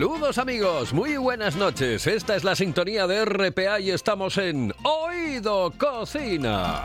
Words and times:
Saludos 0.00 0.38
amigos, 0.38 0.94
muy 0.94 1.18
buenas 1.18 1.56
noches. 1.56 2.06
Esta 2.06 2.34
es 2.34 2.42
la 2.42 2.56
sintonía 2.56 3.06
de 3.06 3.22
RPA 3.22 3.80
y 3.80 3.90
estamos 3.90 4.38
en 4.38 4.72
Oído 4.82 5.74
Cocina. 5.76 6.82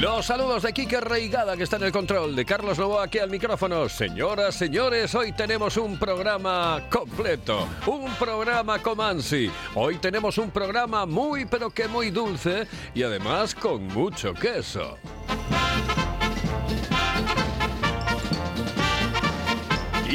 Los 0.00 0.24
saludos 0.24 0.62
de 0.62 0.72
Kike 0.72 1.02
Reigada 1.02 1.58
que 1.58 1.64
está 1.64 1.76
en 1.76 1.82
el 1.82 1.92
control, 1.92 2.34
de 2.34 2.46
Carlos 2.46 2.78
Novoa 2.78 3.04
aquí 3.04 3.18
al 3.18 3.28
micrófono. 3.28 3.86
Señoras, 3.90 4.54
señores, 4.54 5.14
hoy 5.14 5.32
tenemos 5.32 5.76
un 5.76 5.98
programa 5.98 6.84
completo, 6.88 7.68
un 7.86 8.10
programa 8.14 8.78
Comansi. 8.78 9.50
Hoy 9.74 9.98
tenemos 9.98 10.38
un 10.38 10.50
programa 10.50 11.04
muy 11.04 11.44
pero 11.44 11.68
que 11.68 11.86
muy 11.86 12.10
dulce 12.10 12.66
y 12.94 13.02
además 13.02 13.54
con 13.54 13.86
mucho 13.88 14.32
queso. 14.32 14.96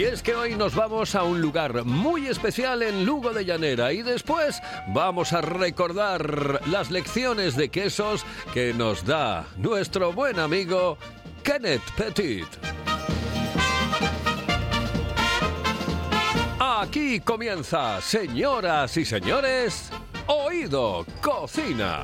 Y 0.04 0.06
es 0.08 0.22
que 0.22 0.36
hoy 0.36 0.56
nos 0.56 0.76
vamos 0.76 1.16
a 1.16 1.24
un 1.24 1.40
lugar 1.40 1.86
muy 1.86 2.28
especial 2.28 2.84
en 2.84 3.06
Lugo 3.06 3.32
de 3.32 3.46
Llanera 3.46 3.94
y 3.94 4.02
después 4.02 4.62
vamos 4.90 5.32
a 5.32 5.40
recordar 5.40 6.60
las 6.68 6.92
lecciones 6.92 7.56
de 7.56 7.70
quesos 7.70 8.26
que 8.54 8.74
nos 8.74 9.06
da 9.06 9.46
nuestro 9.56 10.12
buen 10.12 10.40
amigo 10.40 10.98
Kenneth 11.42 11.90
Petit. 11.96 12.48
Aquí 16.60 17.22
comienza, 17.22 18.02
señoras 18.02 18.98
y 18.98 19.06
señores, 19.06 19.90
Oído 20.28 21.06
Cocina. 21.22 22.04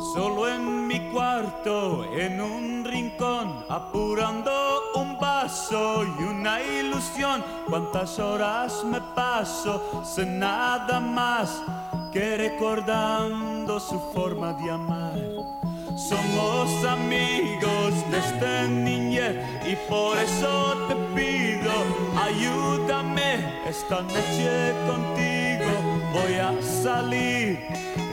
Solo 0.00 0.48
en 0.48 0.86
mi 0.86 0.98
cuarto, 1.10 2.06
en 2.14 2.40
un 2.40 2.84
rincón, 2.86 3.66
apurando 3.68 4.50
un 4.94 5.18
vaso 5.18 6.04
y 6.18 6.22
una 6.22 6.62
ilusión. 6.62 7.44
Cuántas 7.68 8.18
horas 8.18 8.82
me 8.82 8.98
paso 9.14 10.02
sin 10.02 10.38
nada 10.38 11.00
más 11.00 11.62
que 12.12 12.38
recordando 12.38 13.78
su 13.78 14.00
forma 14.14 14.54
de 14.54 14.70
amar. 14.70 15.18
Somos 15.94 16.82
amigos 16.86 17.92
desde 18.10 18.68
niñez 18.68 19.36
y 19.68 19.76
por 19.86 20.16
eso 20.16 20.76
te 20.88 20.94
pido, 21.14 21.72
ayúdame 22.16 23.60
esta 23.68 24.00
noche 24.00 24.72
contigo. 24.86 25.70
Voy 26.14 26.34
a 26.36 26.54
salir, 26.62 27.60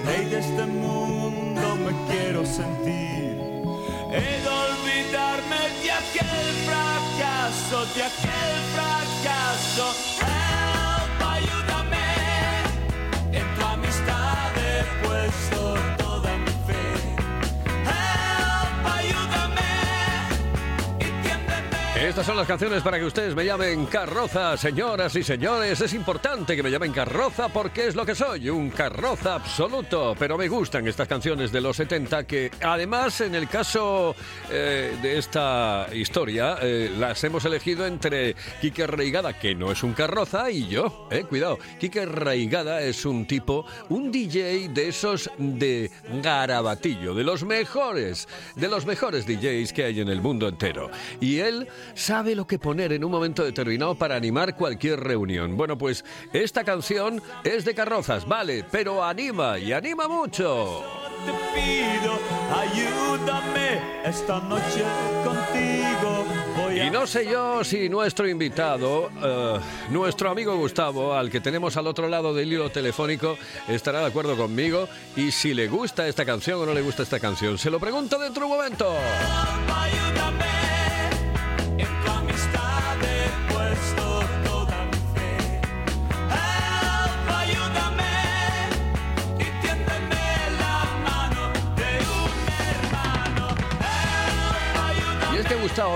rey 0.06 0.25
de 0.25 0.40
este 0.40 0.66
mundo 0.66 1.47
me 1.92 1.94
quiero 2.08 2.46
sentir. 2.46 3.38
He 4.12 4.42
de 4.44 4.50
olvidarme 4.50 5.62
de 5.84 5.92
aquel 5.92 6.53
fracaso, 6.66 7.86
de 7.94 8.03
aquel 8.03 8.56
fracaso. 8.74 10.17
Estas 22.07 22.25
son 22.25 22.38
las 22.38 22.47
canciones 22.47 22.81
para 22.84 22.97
que 22.97 23.03
ustedes 23.03 23.35
me 23.35 23.44
llamen 23.44 23.85
carroza, 23.85 24.56
señoras 24.56 25.13
y 25.18 25.23
señores. 25.23 25.81
Es 25.81 25.94
importante 25.94 26.56
que 26.56 26.63
me 26.63 26.72
llamen 26.72 26.94
carroza 26.94 27.50
porque 27.50 27.88
es 27.88 27.95
lo 27.95 28.06
que 28.06 28.16
soy, 28.16 28.50
un 28.50 28.69
carroza 28.69 29.35
absoluto. 29.35 30.16
Pero 30.18 30.38
me 30.38 30.47
gustan 30.47 30.88
estas 30.88 31.06
canciones 31.06 31.51
de 31.51 31.59
los 31.59 31.75
70 31.75 32.23
que 32.23 32.50
además 32.62 33.19
en 33.19 33.35
el 33.35 33.50
caso 33.50 34.16
eh, 34.50 34.97
de 35.01 35.18
esta 35.18 35.88
historia 35.94 36.57
eh, 36.62 36.90
las 36.97 37.22
hemos 37.25 37.44
elegido 37.44 37.85
entre 37.85 38.38
Quique 38.62 38.88
Reigada, 38.88 39.38
que 39.38 39.53
no 39.53 39.69
es 39.69 39.84
un 39.84 39.91
carroza, 39.91 40.50
y 40.50 40.66
yo. 40.66 41.09
Eh, 41.12 41.25
cuidado, 41.25 41.59
Quique 41.78 42.06
Reigada 42.06 42.81
es 42.81 43.06
un 43.06 43.28
tipo, 43.28 43.66
un 43.89 44.13
DJ 44.13 44.69
de 44.69 44.88
esos 44.88 45.29
de 45.38 45.91
garabatillo, 46.24 47.13
de 47.13 47.25
los 47.25 47.44
mejores, 47.44 48.29
de 48.56 48.69
los 48.69 48.85
mejores 48.85 49.28
DJs 49.28 49.74
que 49.74 49.84
hay 49.84 50.00
en 50.00 50.07
el 50.07 50.22
mundo 50.22 50.47
entero. 50.47 50.89
Y 51.19 51.39
él 51.39 51.68
sabe 51.97 52.35
lo 52.35 52.46
que 52.46 52.59
poner 52.59 52.94
en 52.94 53.03
un 53.03 53.12
momento 53.12 53.44
determinado 53.44 53.96
para 53.96 54.16
animar 54.16 54.56
cualquier 54.56 55.00
reunión. 55.00 55.57
Bueno, 55.57 55.77
pues 55.77 56.06
esta 56.31 56.63
canción 56.63 57.22
es 57.44 57.66
de 57.66 57.74
carrozas, 57.74 58.27
vale, 58.27 58.63
pero 58.72 59.04
anima 59.04 59.57
y 59.57 59.74
anima 59.74 60.07
mucho. 60.07 60.83
te 61.25 61.31
pido, 61.60 62.19
ayúdame 62.56 63.81
esta 64.06 64.39
noche 64.42 64.83
contigo. 65.25 66.25
Voy 66.56 66.80
a 66.80 66.86
Y 66.86 66.92
no 66.92 67.07
sé 67.07 67.25
yo 67.25 67.63
si 67.63 67.89
nuestro 67.89 68.27
invitado, 68.27 69.10
eh, 69.22 69.60
nuestro 69.89 70.30
amigo 70.30 70.56
Gustavo, 70.56 71.16
al 71.16 71.30
que 71.30 71.42
tenemos 71.42 71.77
al 71.77 71.88
otro 71.88 72.07
lado 72.07 72.33
del 72.33 72.54
hilo 72.54 72.69
telefónico, 72.69 73.38
estará 73.68 74.01
de 74.01 74.06
acuerdo 74.06 74.38
conmigo 74.38 74.88
y 75.16 75.31
si 75.31 75.54
le 75.54 75.68
gusta 75.68 76.07
esta 76.07 76.25
canción 76.25 76.62
o 76.62 76.66
no 76.66 76.74
le 76.74 76.81
gusta 76.81 77.04
esta 77.04 77.19
canción. 77.19 77.57
Se 77.57 77.72
lo 77.72 77.80
pregunto 77.80 78.19
dentro 78.19 78.45
de 78.45 78.51
un 78.51 78.57
momento. 78.57 78.94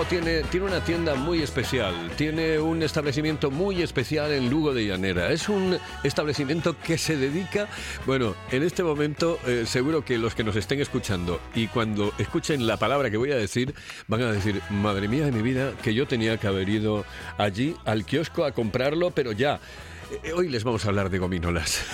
Tiene, 0.10 0.42
tiene 0.44 0.66
una 0.66 0.84
tienda 0.84 1.16
muy 1.16 1.42
especial, 1.42 1.94
tiene 2.18 2.60
un 2.60 2.82
establecimiento 2.84 3.52
muy 3.52 3.82
especial 3.82 4.32
en 4.32 4.50
Lugo 4.50 4.74
de 4.74 4.86
Llanera. 4.86 5.32
Es 5.32 5.48
un 5.48 5.78
establecimiento 6.04 6.76
que 6.80 6.98
se 6.98 7.16
dedica, 7.16 7.70
bueno, 8.06 8.36
en 8.52 8.64
este 8.64 8.84
momento 8.84 9.40
eh, 9.48 9.64
seguro 9.66 10.04
que 10.04 10.18
los 10.18 10.36
que 10.36 10.44
nos 10.44 10.56
estén 10.56 10.82
escuchando 10.82 11.40
y 11.56 11.68
cuando 11.68 12.14
escuchen 12.18 12.68
la 12.68 12.78
palabra 12.78 13.10
que 13.10 13.18
voy 13.18 13.32
a 13.32 13.38
decir, 13.38 13.74
van 14.08 14.24
a 14.24 14.32
decir, 14.32 14.62
madre 14.70 15.08
mía 15.08 15.26
de 15.26 15.32
mi 15.32 15.42
vida, 15.42 15.74
que 15.82 15.94
yo 15.94 16.08
tenía 16.08 16.38
que 16.38 16.48
haber 16.48 16.68
ido 16.68 17.06
allí 17.38 17.76
al 17.86 18.04
kiosco 18.04 18.44
a 18.44 18.52
comprarlo, 18.52 19.12
pero 19.12 19.32
ya. 19.32 19.60
Eh, 20.12 20.34
Hoy 20.34 20.50
les 20.50 20.64
vamos 20.64 20.86
a 20.86 20.90
hablar 20.90 21.10
de 21.10 21.20
gominolas. 21.20 21.84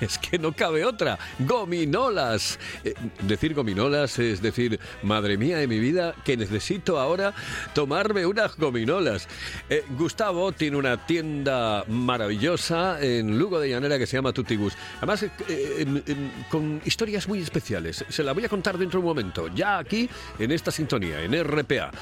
Es 0.00 0.18
que 0.18 0.38
no 0.38 0.52
cabe 0.52 0.84
otra. 0.84 1.18
Gominolas. 1.38 2.58
Eh, 2.84 2.94
decir 3.22 3.54
gominolas 3.54 4.18
es 4.18 4.42
decir, 4.42 4.80
madre 5.02 5.38
mía 5.38 5.58
de 5.58 5.68
mi 5.68 5.78
vida, 5.78 6.14
que 6.24 6.36
necesito 6.36 6.98
ahora 6.98 7.32
tomarme 7.74 8.26
unas 8.26 8.56
gominolas. 8.56 9.28
Eh, 9.70 9.84
Gustavo 9.96 10.52
tiene 10.52 10.76
una 10.76 11.06
tienda 11.06 11.84
maravillosa 11.86 13.00
en 13.00 13.38
Lugo 13.38 13.60
de 13.60 13.70
Llanera 13.70 13.96
que 13.98 14.06
se 14.06 14.16
llama 14.16 14.32
Tutibus. 14.32 14.74
Además, 14.98 15.22
eh, 15.22 15.30
em, 15.78 16.02
em, 16.06 16.30
con 16.50 16.82
historias 16.84 17.28
muy 17.28 17.38
especiales. 17.38 18.04
Se 18.08 18.22
la 18.24 18.32
voy 18.32 18.44
a 18.44 18.48
contar 18.48 18.76
dentro 18.76 19.00
de 19.00 19.06
un 19.06 19.10
momento. 19.10 19.48
Ya 19.54 19.78
aquí, 19.78 20.10
en 20.38 20.50
esta 20.50 20.70
sintonía, 20.70 21.22
en 21.22 21.34
RPA. 21.34 21.92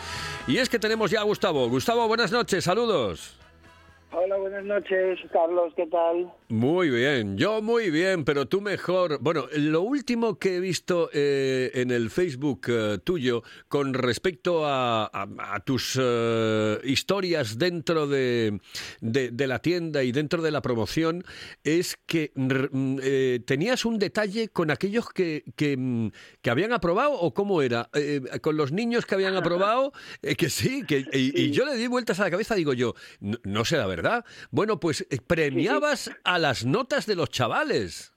Y 0.47 0.57
es 0.57 0.69
que 0.69 0.79
tenemos 0.79 1.11
ya 1.11 1.21
a 1.21 1.25
Gustavo. 1.25 1.69
Gustavo, 1.69 2.09
buenas 2.09 2.33
noches. 2.33 2.65
Saludos. 2.65 3.42
Hola, 4.15 4.37
buenas 4.37 4.63
noches, 4.65 5.19
Carlos, 5.33 5.73
¿qué 5.75 5.87
tal? 5.87 6.31
Muy 6.51 6.91
bien, 6.91 7.39
yo 7.39 7.63
muy 7.63 7.91
bien, 7.91 8.27
pero 8.27 8.47
tú 8.47 8.61
mejor. 8.61 9.19
Bueno, 9.23 9.47
lo 9.57 9.81
último 9.81 10.39
que 10.39 10.57
he 10.57 10.61
visto 10.61 11.09
eh, 11.15 11.71
en 11.75 11.91
el 11.91 12.11
Facebook 12.11 12.61
eh, 12.69 12.99
tuyo 13.03 13.43
con 13.69 13.95
respecto 13.95 14.67
a, 14.67 15.05
a- 15.07 15.29
a 15.55 15.61
tus 15.61 15.99
eh, 16.01 16.79
historias 16.85 17.57
dentro 17.57 18.07
de, 18.07 18.61
de- 19.01 19.31
de 19.31 19.47
la 19.47 19.61
tienda 19.61 20.03
y 20.03 20.13
dentro 20.13 20.43
de 20.43 20.51
la 20.51 20.61
promoción 20.61 21.25
es 21.65 21.97
que 22.07 22.33
mm, 22.35 22.99
eh, 23.03 23.41
tenías 23.47 23.87
un 23.87 23.99
detalle 23.99 24.49
con 24.49 24.71
aquellos 24.71 25.09
que, 25.09 25.43
que, 25.57 25.75
mm, 25.79 26.11
que 26.43 26.51
habían 26.51 26.75
aprobado 26.75 27.13
o 27.15 27.33
cómo 27.33 27.63
era, 27.63 27.89
Eh, 27.95 28.21
con 28.43 28.59
los 28.59 28.73
niños 28.73 29.07
que 29.07 29.15
habían 29.15 29.37
aprobado, 29.37 29.93
que 30.37 30.51
sí, 30.51 30.85
que, 30.87 31.07
y, 31.15 31.45
y 31.45 31.51
yo 31.51 31.65
le 31.65 31.77
di 31.77 31.87
vueltas 31.87 32.21
a 32.21 32.25
la 32.25 32.31
cabeza, 32.31 32.55
digo 32.55 32.75
yo, 32.75 32.95
no, 33.21 33.39
no 33.45 33.65
será 33.65 33.87
verdad. 34.03 34.25
Bueno, 34.51 34.79
pues 34.81 35.07
eh, 35.11 35.19
premiabas 35.27 36.11
a 36.25 36.39
las 36.39 36.65
notas 36.67 37.07
de 37.07 37.17
los 37.17 37.31
chavales. 37.31 38.13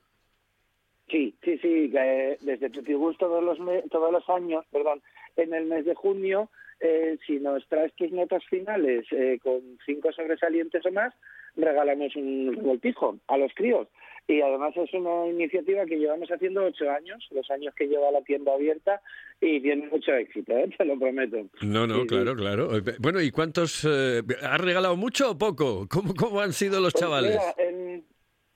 Sí, 1.09 1.35
sí, 1.43 1.57
sí, 1.59 1.89
que 1.91 2.37
desde 2.41 2.69
Tutibus 2.71 3.17
todos 3.17 3.43
los, 3.43 3.59
me- 3.59 3.83
todos 3.83 4.11
los 4.11 4.27
años, 4.29 4.65
perdón, 4.71 5.01
en 5.35 5.53
el 5.53 5.65
mes 5.65 5.85
de 5.85 5.93
junio, 5.93 6.49
eh, 6.79 7.17
si 7.25 7.39
nos 7.39 7.65
traes 7.67 7.93
tus 7.95 8.11
notas 8.11 8.43
finales 8.45 9.05
eh, 9.11 9.37
con 9.41 9.61
cinco 9.85 10.11
sobresalientes 10.11 10.83
o 10.85 10.91
más, 10.91 11.13
regalamos 11.55 12.15
un 12.15 12.53
revoltijo 12.55 13.17
a 13.27 13.37
los 13.37 13.53
críos. 13.53 13.87
Y 14.27 14.41
además 14.41 14.75
es 14.75 14.91
una 14.93 15.27
iniciativa 15.27 15.85
que 15.85 15.97
llevamos 15.99 16.29
haciendo 16.31 16.63
ocho 16.65 16.89
años, 16.89 17.23
los 17.29 17.49
años 17.51 17.75
que 17.75 17.85
lleva 17.87 18.09
la 18.09 18.21
tienda 18.23 18.53
abierta, 18.53 18.99
y 19.39 19.59
tiene 19.61 19.87
mucho 19.87 20.13
éxito, 20.15 20.57
¿eh? 20.57 20.67
te 20.77 20.83
lo 20.85 20.97
prometo. 20.97 21.37
No, 21.61 21.85
no, 21.85 21.95
Sí, 21.95 22.01
sí. 22.01 22.07
claro, 22.07 22.35
claro. 22.35 22.75
Eh, 22.77 22.81
Bueno, 22.99 23.21
¿y 23.21 23.29
cuántos? 23.29 23.85
eh, 23.87 24.23
¿Has 24.41 24.59
regalado 24.61 24.95
mucho 24.97 25.31
o 25.31 25.37
poco? 25.37 25.87
¿Cómo, 25.89 26.15
cómo 26.15 26.41
han 26.41 26.53
sido 26.53 26.79
los 26.81 26.93
Pues 26.93 27.03
chavales? 27.03 27.31
mira, 27.31 27.53
en, 27.69 28.03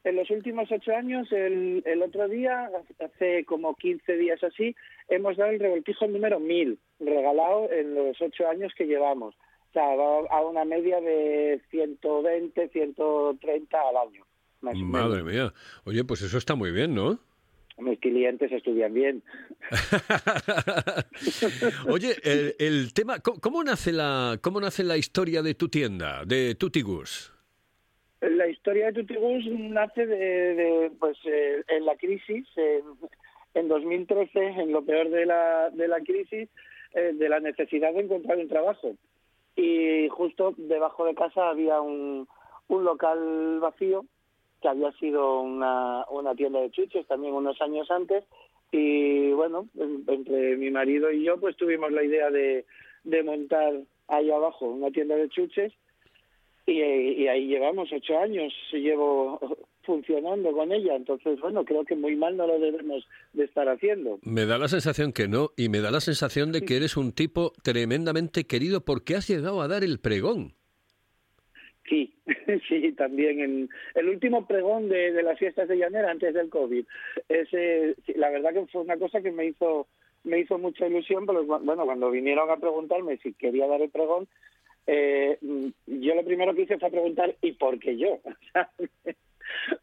en 0.06 0.16
los 0.16 0.31
últimos 0.31 0.71
ocho 0.71 0.92
años, 0.95 1.31
el, 1.31 1.83
el 1.86 2.01
otro 2.01 2.27
día, 2.27 2.71
hace 3.00 3.45
como 3.45 3.75
15 3.75 4.18
días 4.18 4.44
así, 4.44 4.75
hemos 5.07 5.38
dado 5.38 5.51
el 5.51 5.60
revoltijo 5.60 6.07
número 6.07 6.39
1000, 6.39 6.80
regalado 7.00 7.69
en 7.71 7.94
los 7.94 8.19
ocho 8.19 8.48
años 8.48 8.74
que 8.75 8.86
llevamos. 8.88 9.36
O 9.69 9.71
sea, 9.74 9.86
va 9.95 10.21
a 10.31 10.42
una 10.42 10.66
media 10.66 11.00
de 11.00 11.62
120, 11.69 12.69
130 12.69 13.77
al 13.88 13.98
año. 13.98 14.25
Más 14.61 14.75
Madre 14.77 15.23
mía. 15.23 15.53
Oye, 15.85 16.03
pues 16.03 16.21
eso 16.21 16.38
está 16.38 16.56
muy 16.56 16.71
bien, 16.71 16.94
¿no? 16.94 17.19
Mis 17.77 17.97
clientes 18.00 18.51
estudian 18.51 18.94
bien. 18.94 19.23
Oye, 21.88 22.15
el, 22.23 22.56
el 22.59 22.94
tema, 22.94 23.19
¿cómo, 23.19 23.39
cómo 23.39 23.63
nace 23.63 23.94
la, 23.94 24.38
cómo 24.41 24.59
nace 24.59 24.83
la 24.83 24.97
historia 24.97 25.41
de 25.41 25.53
tu 25.53 25.69
tienda, 25.69 26.25
de 26.25 26.56
Tutigus? 26.56 27.33
La 28.19 28.47
historia 28.47 28.88
de 28.88 28.94
Tutibus 28.94 29.45
nace 29.47 30.06
de, 30.06 30.56
de, 30.56 30.91
pues 31.00 31.17
eh, 31.23 31.63
en 31.69 31.85
la 31.85 31.95
crisis, 31.95 32.45
en, 32.57 32.83
en 33.53 33.69
2013, 33.69 34.39
en 34.39 34.73
lo 34.73 34.83
peor 34.83 35.09
de 35.09 35.25
la, 35.25 35.69
de 35.69 35.88
la 35.88 36.01
crisis, 36.01 36.50
eh, 36.95 37.13
de 37.13 37.29
la 37.29 37.39
necesidad 37.39 37.94
de 37.94 38.01
encontrar 38.01 38.38
un 38.38 38.50
trabajo. 38.50 38.95
Y 39.56 40.09
justo 40.09 40.53
debajo 40.57 41.06
de 41.06 41.15
casa 41.15 41.50
había 41.50 41.79
un, 41.79 42.27
un 42.67 42.83
local 42.83 43.59
vacío 43.61 44.03
que 44.61 44.67
había 44.67 44.91
sido 44.94 45.41
una, 45.41 46.06
una 46.09 46.35
tienda 46.35 46.59
de 46.61 46.71
chuches 46.71 47.06
también 47.07 47.33
unos 47.33 47.59
años 47.61 47.89
antes. 47.91 48.23
Y 48.71 49.31
bueno, 49.31 49.67
en- 49.77 50.03
entre 50.07 50.56
mi 50.57 50.69
marido 50.71 51.11
y 51.11 51.23
yo 51.23 51.39
pues 51.39 51.56
tuvimos 51.57 51.91
la 51.91 52.03
idea 52.03 52.29
de, 52.29 52.65
de 53.03 53.23
montar 53.23 53.73
ahí 54.07 54.29
abajo 54.31 54.65
una 54.67 54.91
tienda 54.91 55.15
de 55.15 55.29
chuches 55.29 55.73
y, 56.65 56.73
y 56.81 57.27
ahí 57.27 57.47
llevamos 57.47 57.89
ocho 57.91 58.19
años, 58.19 58.53
llevo 58.71 59.39
funcionando 59.83 60.51
con 60.51 60.71
ella, 60.71 60.95
entonces 60.95 61.39
bueno, 61.39 61.65
creo 61.65 61.83
que 61.83 61.95
muy 61.95 62.15
mal 62.15 62.38
no 62.38 62.45
lo 62.45 62.59
debemos 62.59 63.07
de 63.33 63.45
estar 63.45 63.67
haciendo. 63.69 64.19
Me 64.21 64.45
da 64.45 64.59
la 64.59 64.67
sensación 64.67 65.13
que 65.13 65.27
no, 65.27 65.50
y 65.57 65.69
me 65.69 65.79
da 65.81 65.89
la 65.89 66.00
sensación 66.01 66.51
de 66.51 66.61
que 66.61 66.75
eres 66.77 66.95
un 66.95 67.11
tipo 67.11 67.53
tremendamente 67.63 68.45
querido 68.45 68.81
porque 68.85 69.15
has 69.15 69.27
llegado 69.27 69.61
a 69.63 69.67
dar 69.67 69.83
el 69.83 70.00
pregón. 70.00 70.53
Sí, 71.89 72.13
sí, 72.69 72.94
también 72.94 73.41
en 73.41 73.69
el 73.95 74.09
último 74.09 74.45
pregón 74.45 74.89
de, 74.89 75.12
las 75.24 75.39
fiestas 75.39 75.68
de 75.68 75.77
Llanera 75.77 76.12
antes 76.12 76.33
del 76.33 76.50
COVID. 76.50 76.86
Ese, 77.27 77.95
la 78.15 78.30
verdad 78.30 78.53
que 78.53 78.68
fue 78.68 78.81
una 78.81 78.97
cosa 78.97 79.21
que 79.21 79.31
me 79.31 79.45
hizo 79.45 79.88
me 80.24 80.39
hizo 80.39 80.57
mucha 80.57 80.86
ilusión, 80.86 81.25
pero 81.25 81.45
bueno, 81.45 81.86
cuando 81.86 82.12
vinieron 82.12 82.50
a 82.50 82.57
preguntarme 82.57 83.18
si 83.18 83.33
quería 83.33 83.68
dar 83.68 83.81
el 83.81 83.89
pregón, 83.89 84.27
eh, 84.86 85.38
mm, 85.41 85.68
yo 85.88 86.15
lo 86.15 86.25
primero 86.25 86.53
que 86.53 86.63
hice 86.63 86.77
fue 86.77 86.91
preguntar 86.91 87.36
¿y 87.41 87.53
por 87.53 87.80
qué 87.80 87.97
yo? 87.97 88.19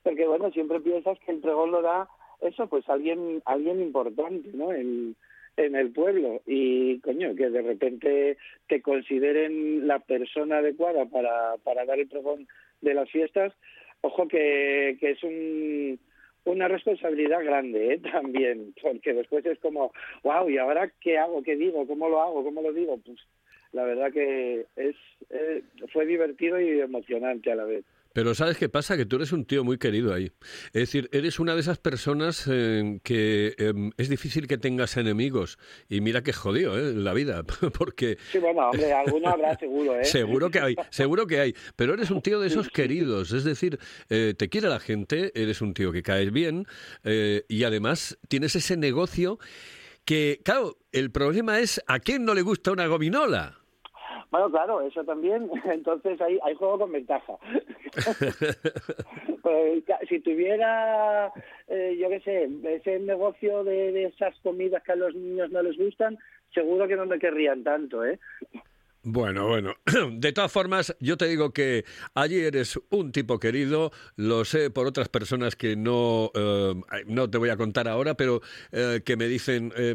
Porque 0.03 0.27
bueno, 0.27 0.51
siempre 0.53 0.81
piensas 0.81 1.19
que 1.21 1.33
el 1.33 1.41
pregón 1.41 1.73
lo 1.73 1.83
da 1.83 2.09
eso, 2.41 2.69
pues 2.69 2.89
alguien 2.89 3.43
alguien 3.47 3.81
importante, 3.81 4.51
¿no? 4.53 4.73
En, 4.73 5.17
en 5.57 5.75
el 5.75 5.91
pueblo 5.91 6.43
y 6.47 7.01
coño 7.01 7.35
que 7.35 7.51
de 7.51 7.63
repente 7.63 8.37
te 8.69 8.83
consideren 8.83 9.87
la 9.87 9.99
persona 10.01 10.59
adecuada 10.59 11.07
para, 11.07 11.57
para 11.65 11.85
dar 11.85 11.99
el 11.99 12.09
pregón 12.09 12.47
de 12.81 12.95
las 12.95 13.11
fiestas 13.11 13.53
ojo 14.03 14.29
que, 14.29 14.97
que 15.01 15.13
es 15.13 15.23
un 15.23 15.99
una 16.45 16.69
responsabilidad 16.69 17.45
grande 17.45 17.95
¿eh? 17.95 17.99
también 18.13 18.75
porque 18.81 19.15
después 19.15 19.45
es 19.47 19.59
como 19.59 19.93
wow 20.23 20.49
y 20.49 20.59
ahora 20.59 20.93
qué 21.01 21.19
hago 21.19 21.43
qué 21.43 21.57
digo 21.57 21.87
cómo 21.87 22.09
lo 22.09 22.23
hago 22.23 22.45
cómo 22.45 22.63
lo 22.63 22.73
digo 22.73 22.99
pues 23.05 23.19
la 23.73 23.85
verdad 23.85 24.13
que 24.13 24.67
es 24.77 24.97
eh, 25.31 25.63
fue 25.93 26.07
divertido 26.07 26.61
y 26.61 26.81
emocionante 26.81 27.51
a 27.51 27.57
la 27.57 27.65
vez 27.65 27.85
Pero 28.17 28.35
¿sabes 28.35 28.57
qué 28.57 28.71
pasa? 28.71 28.97
Que 28.97 29.05
tú 29.05 29.17
eres 29.17 29.33
un 29.33 29.45
tío 29.45 29.63
muy 29.63 29.77
querido 29.77 30.15
ahí. 30.15 30.33
Es 30.69 30.81
decir, 30.81 31.11
eres 31.13 31.39
una 31.39 31.53
de 31.53 31.61
esas 31.61 31.77
personas 31.77 32.49
eh, 32.51 32.99
que 33.03 33.55
eh, 33.59 33.75
es 33.99 34.09
difícil 34.09 34.47
que 34.47 34.57
tengas 34.57 34.97
enemigos. 34.97 35.59
Y 35.91 36.01
mira 36.01 36.23
que 36.23 36.33
jodido, 36.33 36.79
¿eh? 36.79 36.95
La 36.95 37.13
vida. 37.13 37.43
Porque 37.79 38.17
sí 38.33 38.39
bueno 38.39 38.71
hombre 38.71 38.91
alguno 38.91 39.29
habrá 39.29 39.55
seguro 39.59 40.01
eh 40.01 40.07
seguro 40.07 40.51
que 40.51 40.61
hay, 40.61 40.77
seguro 40.89 41.27
que 41.27 41.41
hay. 41.41 41.55
Pero 41.77 41.93
eres 41.93 42.11
un 42.11 42.23
tío 42.23 42.41
de 42.41 42.47
esos 42.47 42.71
queridos. 42.71 43.33
Es 43.33 43.45
decir, 43.45 43.79
eh, 44.09 44.33
te 44.35 44.49
quiere 44.49 44.71
la 44.71 44.81
gente, 44.81 45.31
eres 45.35 45.61
un 45.61 45.75
tío 45.75 45.93
que 45.93 46.03
caes 46.03 46.33
bien 46.33 46.65
eh, 47.05 47.45
y 47.49 47.65
además 47.65 48.17
tienes 48.29 48.57
ese 48.57 48.79
negocio 48.79 49.39
que, 50.07 50.41
claro, 50.43 50.79
el 50.91 51.11
problema 51.11 51.61
es 51.61 51.83
a 51.87 51.99
quién 51.99 52.25
no 52.25 52.33
le 52.33 52.41
gusta 52.41 52.73
una 52.73 52.87
gominola. 52.87 53.59
Bueno, 54.37 54.51
claro, 54.51 54.83
eso 54.83 55.03
también. 55.03 55.51
Entonces 55.65 56.21
ahí 56.21 56.39
hay 56.43 56.55
juego 56.55 56.79
con 56.79 56.93
ventaja. 56.93 57.35
Pues, 59.43 59.85
si 60.09 60.19
tuviera, 60.19 61.33
eh, 61.69 61.97
yo 62.01 62.09
qué 62.09 62.19
sé, 62.19 62.51
ese 62.65 62.99
negocio 62.99 63.63
de, 63.63 63.93
de 63.93 64.07
esas 64.07 64.35
comidas 64.41 64.83
que 64.83 64.91
a 64.91 64.97
los 64.97 65.15
niños 65.15 65.53
no 65.53 65.63
les 65.63 65.79
gustan, 65.79 66.19
seguro 66.53 66.89
que 66.89 66.97
no 66.97 67.07
me 67.07 67.21
querrían 67.21 67.63
tanto, 67.63 68.05
¿eh? 68.05 68.19
Bueno, 69.09 69.47
bueno. 69.47 69.73
De 70.15 70.33
todas 70.33 70.51
formas, 70.51 70.93
yo 70.99 71.17
te 71.17 71.29
digo 71.29 71.53
que 71.53 71.85
allí 72.15 72.41
eres 72.41 72.77
un 72.91 73.13
tipo 73.13 73.39
querido, 73.39 73.93
lo 74.17 74.45
sé 74.45 74.69
por 74.71 74.89
otras 74.89 75.09
personas 75.09 75.55
que 75.55 75.77
no, 75.77 76.33
eh, 76.35 76.75
no 77.07 77.31
te 77.31 77.39
voy 77.39 77.51
a 77.51 77.57
contar 77.57 77.87
ahora, 77.87 78.17
pero 78.17 78.43
eh, 78.73 79.03
que 79.05 79.17
me 79.17 79.29
dicen, 79.29 79.73
eh, 79.77 79.95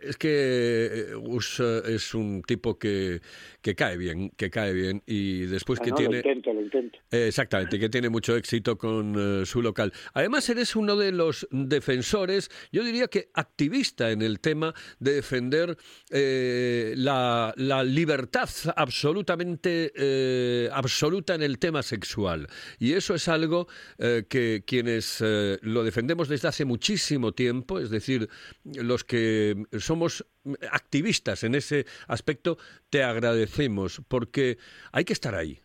es 0.00 0.16
que 0.16 0.28
eh, 0.28 1.14
eh, 1.14 1.82
es 1.86 2.14
un 2.14 2.42
tipo 2.42 2.80
que, 2.80 3.20
que 3.62 3.76
cae 3.76 3.96
bien, 3.96 4.30
que 4.30 4.50
cae 4.50 4.72
bien 4.72 5.04
y 5.06 5.42
después 5.46 5.78
que 5.78 5.92
tiene... 5.92 6.20
Lo 6.20 6.28
intento, 6.28 6.52
lo 6.52 6.60
intento. 6.60 6.98
Exactamente, 7.12 7.78
que 7.78 7.88
tiene 7.88 8.08
mucho 8.08 8.34
éxito 8.34 8.76
con 8.76 9.14
eh, 9.42 9.46
su 9.46 9.62
local. 9.62 9.92
Además, 10.14 10.48
eres 10.48 10.74
uno 10.74 10.96
de 10.96 11.12
los 11.12 11.46
defensores, 11.52 12.50
yo 12.72 12.82
diría 12.82 13.06
que 13.06 13.30
activista 13.34 14.10
en 14.10 14.20
el 14.20 14.40
tema 14.40 14.74
de 14.98 15.12
defender 15.12 15.76
eh, 16.10 16.94
la, 16.96 17.54
la 17.56 17.84
libertad 17.84 18.47
absolutamente 18.76 19.92
eh, 19.96 20.68
absoluta 20.72 21.34
en 21.34 21.42
el 21.42 21.58
tema 21.58 21.82
sexual. 21.82 22.46
Y 22.78 22.92
eso 22.92 23.14
es 23.14 23.28
algo 23.28 23.66
eh, 23.98 24.24
que 24.28 24.62
quienes 24.66 25.22
eh, 25.24 25.58
lo 25.62 25.84
defendemos 25.84 26.28
desde 26.28 26.48
hace 26.48 26.64
muchísimo 26.64 27.32
tiempo, 27.32 27.78
es 27.78 27.90
decir, 27.90 28.28
los 28.64 29.04
que 29.04 29.54
somos 29.78 30.26
activistas 30.70 31.44
en 31.44 31.54
ese 31.54 31.84
aspecto, 32.06 32.56
te 32.90 33.02
agradecemos 33.02 34.02
porque 34.08 34.56
hay 34.92 35.04
que 35.04 35.12
estar 35.12 35.34
ahí. 35.34 35.58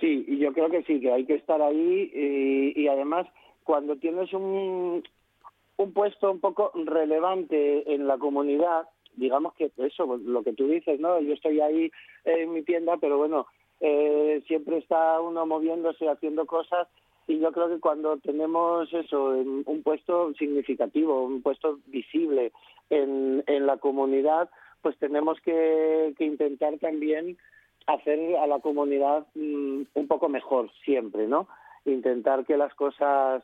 Sí, 0.00 0.24
y 0.28 0.38
yo 0.38 0.52
creo 0.52 0.70
que 0.70 0.82
sí, 0.82 1.00
que 1.00 1.10
hay 1.10 1.24
que 1.24 1.34
estar 1.34 1.62
ahí 1.62 2.10
y, 2.14 2.80
y 2.82 2.88
además 2.88 3.26
cuando 3.64 3.96
tienes 3.96 4.32
un, 4.32 5.02
un 5.76 5.92
puesto 5.92 6.30
un 6.30 6.40
poco 6.40 6.70
relevante 6.74 7.92
en 7.94 8.06
la 8.06 8.18
comunidad, 8.18 8.88
digamos 9.16 9.54
que 9.54 9.70
eso, 9.78 10.16
lo 10.16 10.42
que 10.42 10.52
tú 10.52 10.68
dices, 10.68 11.00
¿no? 11.00 11.20
Yo 11.20 11.34
estoy 11.34 11.60
ahí 11.60 11.90
en 12.24 12.52
mi 12.52 12.62
tienda, 12.62 12.96
pero 12.98 13.18
bueno, 13.18 13.46
eh, 13.80 14.42
siempre 14.46 14.78
está 14.78 15.20
uno 15.20 15.44
moviéndose, 15.46 16.08
haciendo 16.08 16.46
cosas 16.46 16.88
y 17.26 17.40
yo 17.40 17.50
creo 17.52 17.68
que 17.68 17.80
cuando 17.80 18.16
tenemos 18.18 18.92
eso, 18.92 19.30
un 19.30 19.82
puesto 19.82 20.32
significativo, 20.34 21.24
un 21.24 21.42
puesto 21.42 21.80
visible 21.86 22.52
en, 22.88 23.42
en 23.46 23.66
la 23.66 23.78
comunidad, 23.78 24.48
pues 24.80 24.96
tenemos 24.98 25.40
que, 25.40 26.14
que 26.16 26.24
intentar 26.24 26.78
también 26.78 27.36
hacer 27.86 28.36
a 28.36 28.46
la 28.46 28.60
comunidad 28.60 29.26
mm, 29.34 29.82
un 29.94 30.06
poco 30.06 30.28
mejor 30.28 30.70
siempre, 30.84 31.26
¿no? 31.26 31.48
Intentar 31.84 32.44
que 32.44 32.56
las 32.56 32.74
cosas 32.74 33.42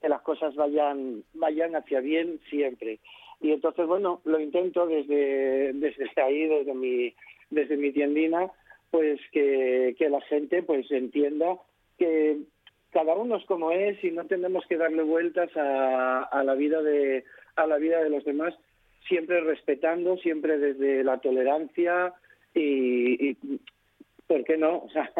que 0.00 0.08
las 0.08 0.22
cosas 0.22 0.54
vayan 0.56 1.22
vayan 1.34 1.76
hacia 1.76 2.00
bien 2.00 2.40
siempre. 2.48 2.98
Y 3.40 3.52
entonces, 3.52 3.86
bueno, 3.86 4.20
lo 4.24 4.38
intento 4.38 4.86
desde 4.86 5.72
desde 5.72 6.10
ahí, 6.22 6.46
desde 6.46 6.74
mi 6.74 7.14
desde 7.50 7.76
mi 7.76 7.92
tiendina, 7.92 8.50
pues 8.90 9.20
que, 9.32 9.94
que 9.98 10.08
la 10.08 10.20
gente 10.22 10.62
pues 10.62 10.90
entienda 10.90 11.56
que 11.98 12.38
cada 12.90 13.14
uno 13.14 13.36
es 13.36 13.44
como 13.44 13.70
es 13.70 14.02
y 14.02 14.10
no 14.10 14.26
tenemos 14.26 14.64
que 14.66 14.76
darle 14.76 15.02
vueltas 15.02 15.50
a, 15.56 16.42
la 16.44 16.54
vida 16.54 16.82
de 16.82 17.24
a 17.56 17.66
la 17.66 17.76
vida 17.76 18.02
de 18.02 18.10
los 18.10 18.24
demás, 18.24 18.54
siempre 19.08 19.40
respetando, 19.40 20.16
siempre 20.18 20.58
desde 20.58 21.04
la 21.04 21.18
tolerancia 21.18 22.14
y, 22.54 23.34
¿por 24.26 24.44
qué 24.44 24.56
no? 24.56 24.78
O 24.84 24.90
sea, 24.90 25.10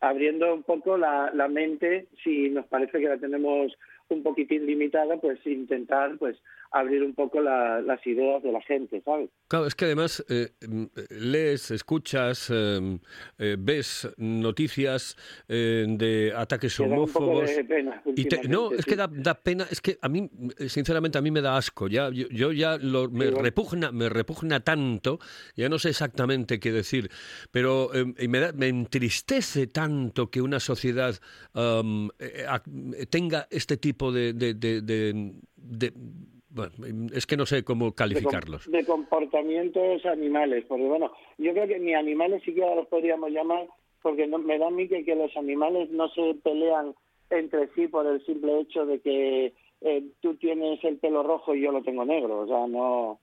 abriendo 0.00 0.54
un 0.54 0.62
poco 0.62 0.96
la 0.96 1.48
mente, 1.48 2.06
si 2.22 2.50
nos 2.50 2.66
parece 2.66 3.00
que 3.00 3.08
la 3.08 3.18
tenemos 3.18 3.72
un 4.08 4.22
poquitín 4.22 4.66
limitada, 4.66 5.16
pues 5.20 5.38
intentar 5.46 6.16
pues 6.18 6.36
abrir 6.72 7.02
un 7.02 7.14
poco 7.14 7.40
la- 7.40 7.80
las 7.80 8.04
ideas 8.06 8.42
de 8.42 8.52
la 8.52 8.60
gente, 8.62 9.00
¿sabes? 9.04 9.30
Claro, 9.48 9.66
es 9.66 9.74
que 9.74 9.84
además 9.86 10.24
eh, 10.28 10.48
mm, 10.68 10.84
lees, 11.10 11.70
escuchas, 11.70 12.50
eh, 12.52 12.98
eh, 13.38 13.56
ves 13.58 14.08
noticias 14.16 15.16
eh, 15.48 15.86
de 15.88 16.32
ataques 16.36 16.76
Que 16.76 16.86
da 16.88 17.00
un 17.00 17.06
poco 17.12 17.24
homófobos. 17.26 17.56
de 17.56 17.64
pena. 17.64 18.02
Y 18.14 18.24
te- 18.26 18.48
no, 18.48 18.72
es 18.72 18.84
que 18.84 18.92
sí. 18.92 18.96
da, 18.96 19.08
da 19.10 19.34
pena, 19.34 19.66
es 19.70 19.80
que 19.80 19.98
a 20.02 20.08
mí, 20.08 20.28
eh, 20.58 20.68
sinceramente, 20.68 21.18
a 21.18 21.20
mí 21.22 21.30
me 21.30 21.40
da 21.40 21.56
asco. 21.56 21.88
Ya, 21.88 22.10
yo, 22.10 22.26
yo 22.28 22.52
ya 22.52 22.78
lo- 22.78 23.08
me 23.10 23.26
bueno. 23.30 23.42
repugna, 23.42 23.92
me 23.92 24.08
repugna 24.08 24.60
tanto, 24.60 25.18
ya 25.56 25.68
no 25.68 25.78
sé 25.78 25.90
exactamente 25.90 26.58
qué 26.60 26.72
decir, 26.72 27.10
pero 27.50 27.94
eh, 27.94 28.04
y 28.18 28.28
me, 28.28 28.40
da- 28.40 28.52
me 28.52 28.68
entristece 28.68 29.66
tanto 29.68 30.30
que 30.30 30.40
una 30.42 30.60
sociedad 30.60 31.14
eh, 31.54 32.46
ac- 32.48 33.08
tenga 33.08 33.46
este 33.50 33.76
tipo 33.76 33.95
de, 34.12 34.32
de- 34.32 34.54
de- 34.54 34.80
de- 34.82 35.32
de- 35.56 35.92
bueno, 36.50 36.72
es 37.12 37.26
que 37.26 37.36
no 37.36 37.44
sé 37.44 37.62
cómo 37.64 37.92
calificarlos. 37.92 38.70
de 38.70 38.84
comportamientos 38.86 40.04
animales, 40.06 40.64
porque 40.68 40.84
bueno, 40.84 41.10
yo 41.38 41.52
creo 41.52 41.66
que 41.68 41.78
ni 41.78 41.94
animales 41.94 42.42
siquiera 42.44 42.74
los 42.74 42.86
podríamos 42.88 43.30
llamar, 43.30 43.66
porque 44.02 44.26
no, 44.26 44.38
me 44.38 44.58
da 44.58 44.68
a 44.68 44.70
mí 44.70 44.88
que, 44.88 45.04
que 45.04 45.14
los 45.16 45.36
animales 45.36 45.90
no 45.90 46.08
se 46.10 46.34
pelean 46.42 46.94
entre 47.30 47.68
sí 47.74 47.88
por 47.88 48.06
el 48.06 48.24
simple 48.24 48.60
hecho 48.60 48.86
de 48.86 49.00
que 49.00 49.52
eh, 49.82 50.04
tú 50.20 50.36
tienes 50.36 50.82
el 50.84 50.96
pelo 50.98 51.22
rojo 51.22 51.54
y 51.54 51.60
yo 51.62 51.72
lo 51.72 51.82
tengo 51.82 52.04
negro, 52.04 52.40
o 52.40 52.46
sea, 52.46 52.66
no 52.66 53.20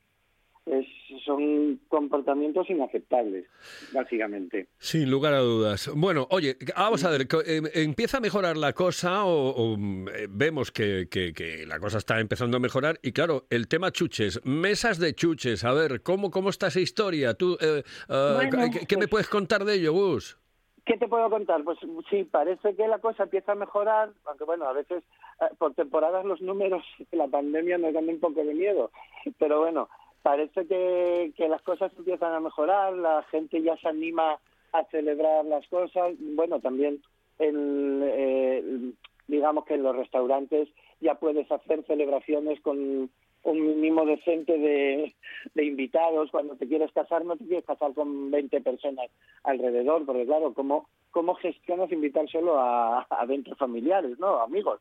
es, 0.66 0.86
son 1.26 1.80
comportamientos 1.90 2.70
inaceptables, 2.70 3.46
básicamente. 3.94 4.68
Sin 4.78 5.10
lugar 5.12 5.34
a 5.34 5.40
dudas. 5.40 5.90
Bueno, 5.96 6.28
oye, 6.32 6.58
vamos 6.76 7.04
a 7.04 7.10
ver, 7.10 7.28
eh, 7.46 7.62
¿empieza 7.76 8.18
a 8.18 8.22
mejorar 8.22 8.58
la 8.58 8.74
cosa 8.74 9.26
o, 9.26 9.50
o, 9.50 9.78
mm, 9.78 10.08
eh, 10.10 10.28
vemos 10.30 10.72
que, 10.72 11.08
que- 11.10 11.34
que 11.34 11.66
la 11.68 11.80
cosa 11.80 11.98
está 11.98 12.20
empezando 12.20 12.58
a 12.58 12.60
mejorar? 12.60 13.00
Y 13.02 13.12
claro, 13.12 13.46
el 13.50 13.68
tema 13.68 13.92
chuches, 13.92 14.40
mesas 14.46 15.00
de 15.00 15.14
chuches, 15.14 15.64
a 15.64 15.74
ver, 15.74 16.02
¿cómo, 16.02 16.32
cómo 16.32 16.50
está 16.50 16.68
esa 16.68 16.80
historia? 16.80 17.34
¿Tú, 17.34 17.58
eh, 17.60 17.84
Bueno, 18.08 18.58
¿qué, 18.72 18.86
qué 18.88 18.96
me 18.96 19.02
pues- 19.02 19.10
puedes 19.12 19.30
contar 19.30 19.66
de 19.66 19.76
ello, 19.76 19.94
Gus? 19.94 20.38
¿Qué 20.86 20.98
te 20.98 21.08
puedo 21.08 21.30
contar? 21.30 21.64
Pues 21.64 21.78
sí, 22.10 22.26
parece 22.26 22.76
que 22.76 22.86
la 22.90 23.00
cosa 23.00 23.24
empieza 23.24 23.54
a 23.54 23.56
mejorar, 23.56 24.12
aunque 24.26 24.44
bueno, 24.44 24.66
a 24.68 24.74
veces 24.74 25.02
eh, 25.40 25.46
por 25.58 25.74
temporadas 25.76 26.26
los 26.26 26.42
números 26.42 26.84
de 27.10 27.18
la 27.18 27.28
pandemia 27.30 27.78
nos 27.78 27.94
dan 27.94 28.10
un 28.10 28.20
poco 28.20 28.44
de 28.44 28.54
miedo, 28.54 28.92
pero 29.40 29.60
bueno, 29.62 29.88
parece 30.24 30.66
que, 30.66 31.48
las 31.48 31.62
cosas 31.62 31.92
empiezan 31.98 32.34
a 32.34 32.40
mejorar, 32.40 32.94
la 32.94 33.24
gente 33.24 33.62
ya 33.62 33.78
se 33.78 33.90
anima 33.90 34.40
a 34.72 34.84
celebrar 34.86 35.46
las 35.46 35.68
cosas, 35.68 36.16
bueno, 36.20 36.60
también 36.60 37.02
en, 37.38 38.02
eh, 38.04 38.94
digamos 39.28 39.66
que 39.66 39.76
en 39.76 39.84
los 39.84 39.96
restaurantes 39.96 40.70
ya 41.02 41.16
puedes 41.16 41.52
hacer 41.52 41.86
celebraciones 41.86 42.60
con 42.62 43.12
un 43.44 43.68
mínimo 43.68 44.06
decente 44.06 44.58
de, 44.58 45.14
invitados. 45.62 46.32
Cuando 46.32 46.56
te 46.56 46.68
quieres 46.68 46.92
casar, 46.94 47.26
no 47.26 47.36
te 47.36 47.46
quieres 47.46 47.66
casar 47.66 47.94
con 47.94 48.32
20 48.32 48.62
personas 48.62 49.12
alrededor, 49.44 50.06
porque 50.06 50.26
claro, 50.26 50.54
¿cómo, 50.54 50.88
cómo 51.12 51.36
gestionas 51.36 51.92
invitar 51.92 52.30
solo 52.30 52.58
a, 52.58 53.06
20 53.28 53.56
familiares, 53.56 54.18
no? 54.18 54.40
Amigos. 54.40 54.80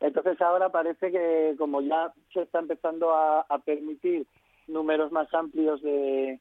Entonces 0.00 0.38
ahora 0.42 0.68
parece 0.68 1.10
que 1.10 1.54
como 1.56 1.80
ya 1.80 2.12
se 2.34 2.42
está 2.42 2.58
empezando 2.58 3.14
a 3.14 3.58
permitir 3.64 4.26
números 4.66 5.12
más 5.12 5.32
amplios 5.34 5.82
de, 5.82 6.38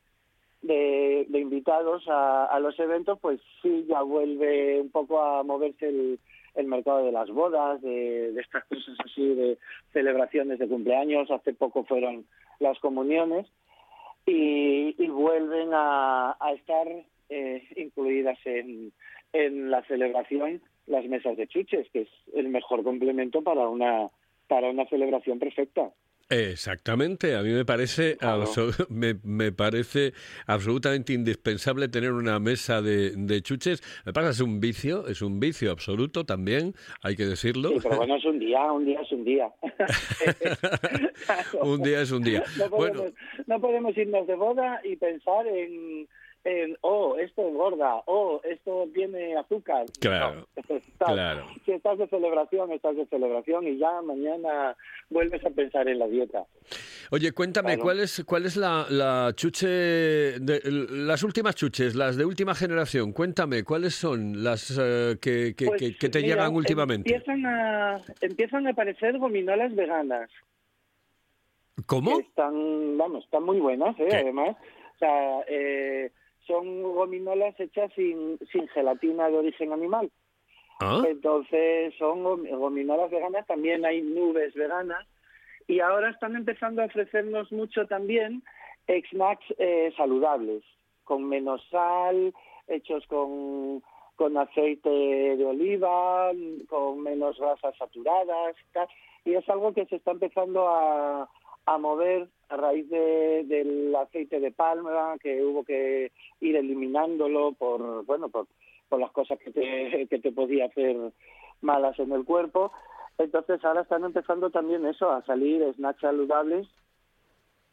de, 0.61 1.27
invitados 1.33 2.03
a, 2.07 2.57
los 2.59 2.77
eventos, 2.79 3.19
pues 3.19 3.39
sí, 3.61 3.85
ya 3.87 4.01
vuelve 4.01 4.79
un 4.79 4.89
poco 4.89 5.21
a 5.21 5.43
moverse 5.43 5.87
el, 5.87 6.19
el 6.55 6.65
mercado 6.67 7.05
de 7.05 7.11
las 7.11 7.29
bodas, 7.29 7.81
de, 7.81 8.39
estas 8.39 8.65
cosas 8.65 8.97
así, 9.05 9.33
de 9.33 9.57
celebraciones 9.93 10.59
de 10.59 10.67
cumpleaños. 10.67 11.31
Hace 11.31 11.53
poco 11.53 11.83
fueron 11.83 12.25
las 12.59 12.79
comuniones 12.79 13.47
y, 14.25 15.07
vuelven 15.07 15.69
a, 15.73 16.37
a 16.39 16.53
estar 16.53 16.87
eh, 17.29 17.67
incluidas 17.75 18.37
en, 18.45 18.91
en 19.33 19.71
la 19.71 19.83
celebración 19.83 20.61
las 20.87 21.05
mesas 21.05 21.37
de 21.37 21.47
chuches, 21.47 21.89
que 21.91 22.01
es 22.01 22.09
el 22.33 22.49
mejor 22.49 22.83
complemento 22.83 23.41
para 23.41 23.67
una 23.67 24.09
para 24.47 24.69
una 24.69 24.85
celebración 24.87 25.39
perfecta. 25.39 25.91
Exactamente, 26.31 27.35
a 27.35 27.41
mí 27.41 27.50
me 27.50 27.65
parece, 27.65 28.15
Claro. 28.17 28.45
me, 28.89 29.15
me 29.23 29.51
parece 29.51 30.13
absolutamente 30.47 31.11
indispensable 31.11 31.89
tener 31.89 32.13
una 32.13 32.39
mesa 32.39 32.81
de, 32.81 33.11
de 33.11 33.41
chuches. 33.41 33.83
Me 34.05 34.13
pasa, 34.13 34.29
es 34.29 34.39
un 34.39 34.61
vicio, 34.61 35.07
es 35.07 35.21
un 35.21 35.41
vicio 35.41 35.71
absoluto 35.71 36.25
también, 36.25 36.73
hay 37.03 37.17
que 37.17 37.25
decirlo. 37.25 37.69
Sí, 37.69 37.79
pero 37.83 37.97
bueno, 37.97 38.15
es 38.15 38.23
un 38.23 38.39
día, 38.39 38.71
un 38.71 38.85
día 38.85 39.01
es 39.01 39.11
un 39.11 39.25
día. 39.25 39.51
un 41.61 41.83
día 41.83 42.01
es 42.01 42.11
un 42.11 42.23
día. 42.23 42.43
No 42.57 42.69
podemos, 42.69 43.01
Bueno, 43.01 43.15
no 43.47 43.59
podemos 43.59 43.97
irnos 43.97 44.25
de 44.25 44.35
boda 44.35 44.79
y 44.85 44.95
pensar 44.95 45.45
en, 45.47 46.07
en, 46.43 46.75
oh, 46.81 47.17
esto 47.17 47.48
engorda, 47.48 48.01
oh, 48.07 48.41
esto 48.43 48.88
tiene 48.93 49.36
azúcar. 49.38 49.86
Claro, 50.00 50.36
No, 50.36 50.48
estás- 50.77 51.13
claro. 51.13 51.45
Si 51.65 51.71
estás 51.71 51.98
de 52.00 52.07
celebración, 52.07 52.71
estás 52.71 52.95
de 52.95 53.05
celebración 53.05 53.67
y 53.67 53.77
ya 53.77 54.01
mañana 54.01 54.75
vuelves 55.10 55.45
a 55.45 55.50
pensar 55.51 55.88
en 55.88 56.00
la 56.00 56.07
dieta. 56.07 56.43
Oye, 57.12 57.31
cuéntame, 57.31 57.69
Claro. 57.74 57.83
¿cuál 57.83 58.00
es, 58.00 58.24
cuál 58.25 58.45
es 58.45 58.55
la, 58.57 58.88
la 58.89 59.33
chuche, 59.36 59.67
de, 59.67 60.62
las 60.91 61.21
últimas 61.24 61.55
chuches, 61.55 61.93
las 61.95 62.17
de 62.17 62.25
última 62.25 62.55
generación? 62.55 63.12
Cuéntame, 63.13 63.63
¿cuáles 63.63 63.93
son 63.93 64.43
las 64.43 64.75
eh, 64.81 65.17
que, 65.21 65.53
que- 65.55 65.65
Pues, 65.67 65.79
que- 65.79 65.98
que 65.98 66.10
te 66.10 66.21
mira, 66.21 66.36
llegan 66.36 66.55
últimamente? 66.55 67.13
Empiezan 67.13 67.45
a, 67.45 67.98
empiezan 68.21 68.65
a 68.67 68.71
aparecer 68.71 69.17
gominolas 69.19 69.75
veganas. 69.75 70.29
¿Cómo? 71.86 72.19
están, 72.19 72.98
vamos, 72.98 73.24
están 73.25 73.43
muy 73.43 73.60
buenas, 73.60 73.98
¿eh? 74.00 74.10
Además. 74.12 74.55
O 74.95 74.98
sea, 75.00 75.39
eh, 75.48 76.12
son 76.48 76.81
gominolas 76.83 77.60
hechas 77.60 77.91
sin, 77.95 78.38
sin 78.51 78.67
gelatina 78.69 79.29
de 79.29 79.38
origen 79.38 79.71
animal. 79.74 80.12
¿Ah? 80.79 81.03
Entonces 81.07 81.93
son 82.00 82.24
gom- 82.24 82.50
gominolas 82.57 83.12
veganas, 83.12 83.45
también 83.45 83.86
hay 83.86 84.01
nubes 84.01 84.53
veganas 84.55 85.05
y 85.67 85.79
ahora 85.79 86.10
están 86.10 86.36
empezando 86.36 86.81
a 86.81 86.86
ofrecernos 86.86 87.51
mucho 87.51 87.86
también 87.86 88.41
snacks 89.12 89.45
eh, 89.60 89.93
saludables, 89.95 90.63
con 91.03 91.24
menos 91.29 91.62
sal, 91.69 92.33
hechos 92.67 93.05
con, 93.07 93.81
con 94.15 94.38
aceite 94.38 94.89
de 94.89 95.45
oliva, 95.45 96.31
con 96.67 97.01
menos 97.01 97.38
grasas 97.39 97.77
saturadas, 97.77 98.55
tal. 98.74 98.88
y 99.24 99.36
es 99.36 99.48
algo 99.50 99.74
que 99.74 99.86
se 99.86 99.98
está 99.98 100.12
empezando 100.12 100.67
a, 100.67 101.29
a 101.73 101.77
mover 101.77 102.27
a 102.49 102.57
raíz 102.57 102.89
de- 102.89 103.43
del 103.45 103.95
aceite 103.95 104.39
de 104.39 104.51
palma, 104.51 105.17
que 105.21 105.43
hubo 105.43 105.63
que 105.63 106.11
ir 106.39 106.55
eliminándolo 106.55 107.53
por, 107.53 108.05
bueno, 108.05 108.29
por, 108.29 108.47
las 108.99 109.11
cosas 109.11 109.39
que 109.39 109.51
te, 109.51 110.07
que 110.07 110.19
te 110.19 110.31
podía 110.33 110.65
hacer 110.65 110.97
malas 111.61 111.97
en 111.97 112.11
el 112.11 112.25
cuerpo. 112.25 112.73
Entonces 113.17 113.63
ahora 113.63 113.81
están 113.81 114.03
empezando 114.03 114.49
también 114.49 114.85
eso, 114.85 115.09
a 115.11 115.23
salir 115.23 115.63
snacks 115.75 116.01
saludables 116.01 116.67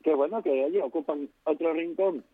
que 0.03 0.15
bueno, 0.15 0.43
que 0.43 0.65
oye, 0.65 0.83
ocupan 0.83 1.29
otro 1.45 1.73
rincón 1.73 2.25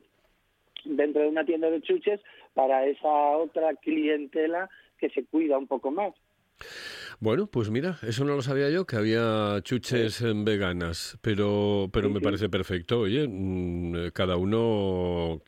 dentro 0.84 1.22
de 1.22 1.28
una 1.28 1.44
tienda 1.44 1.70
de 1.70 1.80
chuches 1.80 2.20
para 2.52 2.86
esa 2.86 3.08
otra 3.08 3.74
clientela 3.74 4.68
que 4.98 5.08
se 5.10 5.24
cuida 5.24 5.58
un 5.58 5.66
poco 5.66 5.90
más. 5.90 6.14
Bueno, 7.20 7.46
pues 7.46 7.70
mira, 7.70 7.98
eso 8.02 8.24
no 8.24 8.34
lo 8.34 8.42
sabía 8.42 8.70
yo, 8.70 8.86
que 8.86 8.96
había 8.96 9.60
chuches 9.62 10.20
eh, 10.22 10.32
veganas, 10.34 11.18
pero, 11.22 11.88
pero 11.92 12.10
me 12.10 12.20
parece 12.20 12.48
perfecto. 12.48 13.00
Oye, 13.00 13.26
mm, 13.28 13.96
eh, 13.96 14.10
cada 14.12 14.36
uno 14.36 15.40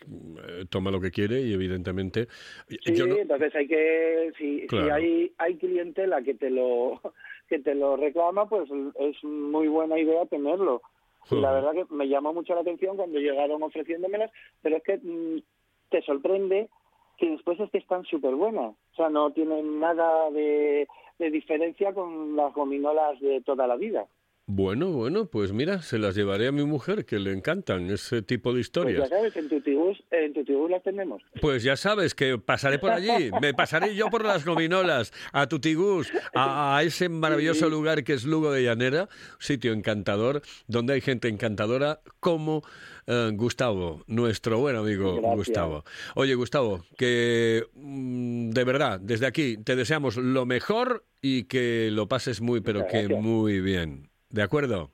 eh, 0.49 0.65
toma 0.71 0.91
lo 0.91 1.01
que 1.01 1.11
quiere 1.11 1.43
y 1.43 1.53
evidentemente... 1.53 2.29
Sí, 2.69 2.95
yo 2.95 3.07
no- 3.07 3.17
entonces 3.17 3.55
hay 3.55 3.67
que, 3.69 4.33
si, 4.39 4.61
si 4.61 4.67
Claro. 4.67 4.95
hay, 4.95 5.33
hay 5.39 5.57
clientela 5.57 6.23
que 6.23 6.35
te 6.35 6.51
lo 6.51 7.01
que 7.49 7.59
te 7.61 7.75
lo 7.75 7.97
reclama, 7.97 8.49
pues 8.49 8.69
es 8.99 9.23
muy 9.25 9.69
buena 9.69 9.99
idea 9.99 10.27
tenerlo. 10.27 10.83
Y 11.31 11.37
la 11.37 11.53
verdad 11.53 11.73
que 11.73 11.87
me 11.95 12.09
llamó 12.09 12.33
mucho 12.33 12.55
la 12.55 12.61
atención 12.61 12.97
cuando 12.97 13.19
llegaron 13.19 13.63
ofreciéndomelas, 13.63 14.31
pero 14.63 14.77
es 14.77 14.83
que 14.85 14.97
mm, 15.03 15.43
te 15.91 16.03
sorprende 16.03 16.69
que 17.17 17.31
después 17.31 17.59
es 17.61 17.71
que 17.71 17.79
están 17.79 18.05
súper 18.05 18.35
buenas. 18.35 18.75
O 18.93 18.95
sea, 18.97 19.09
no 19.09 19.31
tienen 19.31 19.81
nada 19.81 20.31
de, 20.31 20.89
de 21.19 21.31
diferencia 21.31 21.93
con 21.93 22.37
las 22.37 22.53
gominolas 22.55 23.19
de 23.21 23.41
toda 23.43 23.67
la 23.67 23.77
vida. 23.77 24.07
Bueno, 24.49 24.91
bueno, 24.93 25.27
pues 25.27 25.53
mira, 25.53 25.83
se 25.83 25.99
las 25.99 26.15
llevaré 26.15 26.47
a 26.47 26.53
mi 26.53 26.63
mujer, 26.63 27.05
que 27.05 27.19
le 27.19 27.33
encantan 27.33 27.91
ese 27.91 28.23
tipo 28.23 28.51
de 28.51 28.55
Pues 28.59 28.67
historias. 28.67 29.11
ya 29.11 29.17
sabes, 29.17 29.37
en 29.37 29.49
Tutibús, 29.49 30.01
en 30.13 30.33
Tutibús 30.35 30.71
las 30.71 30.85
tenemos. 30.85 31.21
Pues 31.41 31.65
ya 31.65 31.77
sabes 31.77 32.15
que 32.15 32.39
pasaré 32.39 32.79
por 32.79 32.93
allí, 32.93 33.33
me 33.43 33.55
pasaré 33.55 33.97
yo 33.97 34.09
por 34.09 34.25
las 34.25 34.45
gominolas, 34.45 35.13
a 35.33 35.49
Tutigus, 35.49 36.13
a, 36.33 36.77
a 36.77 36.83
ese 36.85 37.09
maravilloso 37.09 37.69
lugar 37.69 38.05
que 38.05 38.13
es 38.13 38.25
Lugo 38.25 38.53
de 38.53 38.63
Llanera, 38.63 39.09
sitio 39.41 39.73
encantador, 39.73 40.43
donde 40.69 40.93
hay 40.95 41.01
gente 41.01 41.27
encantadora 41.27 42.01
como 42.21 42.63
eh, 43.09 43.33
Gustavo, 43.35 44.05
nuestro 44.07 44.61
buen 44.61 44.77
amigo 44.77 45.17
Gracias. 45.17 45.37
Gustavo. 45.37 45.85
Oye, 46.15 46.37
Gustavo, 46.37 46.85
que 46.97 47.65
mm, 47.75 48.51
de 48.51 48.63
verdad, 48.65 49.01
desde 49.01 49.27
aquí 49.27 49.57
te 49.57 49.75
deseamos 49.75 50.17
lo 50.17 50.47
mejor 50.47 51.05
y 51.21 51.45
que 51.45 51.89
lo 51.91 52.07
pases 52.07 52.41
muy, 52.41 52.61
pero 52.61 52.87
que 52.87 53.09
muy 53.09 53.61
bien. 53.61 54.09
¿De 54.31 54.43
acuerdo? 54.43 54.91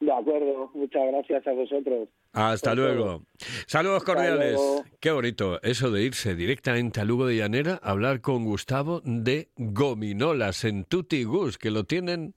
De 0.00 0.12
acuerdo, 0.12 0.70
muchas 0.74 1.02
gracias 1.10 1.46
a 1.46 1.52
vosotros. 1.52 2.08
Hasta 2.32 2.70
Por 2.70 2.78
luego. 2.78 3.04
todo. 3.04 3.22
Saludos 3.66 3.96
Hasta 3.98 4.14
cordiales. 4.14 4.52
luego. 4.54 4.84
Qué 5.00 5.10
bonito 5.10 5.60
eso 5.62 5.90
de 5.90 6.02
irse 6.04 6.34
directamente 6.36 7.00
a 7.00 7.04
Lugo 7.04 7.26
de 7.26 7.36
Llanera 7.36 7.80
a 7.82 7.90
hablar 7.90 8.20
con 8.20 8.44
Gustavo 8.44 9.00
de 9.04 9.48
gominolas 9.56 10.64
en 10.64 10.84
Tutti 10.84 11.24
Gus, 11.24 11.58
que 11.58 11.70
lo 11.70 11.84
tienen 11.84 12.34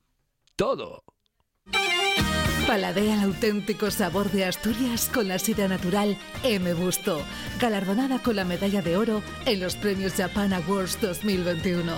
todo. 0.56 1.04
Paladea 2.68 3.16
el 3.16 3.22
auténtico 3.22 3.92
sabor 3.92 4.30
de 4.32 4.46
Asturias 4.46 5.10
con 5.14 5.28
la 5.28 5.40
sidra 5.40 5.68
natural 5.68 6.18
M. 6.44 6.74
Busto, 6.74 7.22
galardonada 7.60 8.20
con 8.20 8.36
la 8.36 8.46
medalla 8.46 8.82
de 8.82 8.96
oro 8.98 9.22
en 9.46 9.60
los 9.60 9.76
premios 9.76 10.14
Japan 10.14 10.54
Awards 10.54 11.00
2021. 11.02 11.92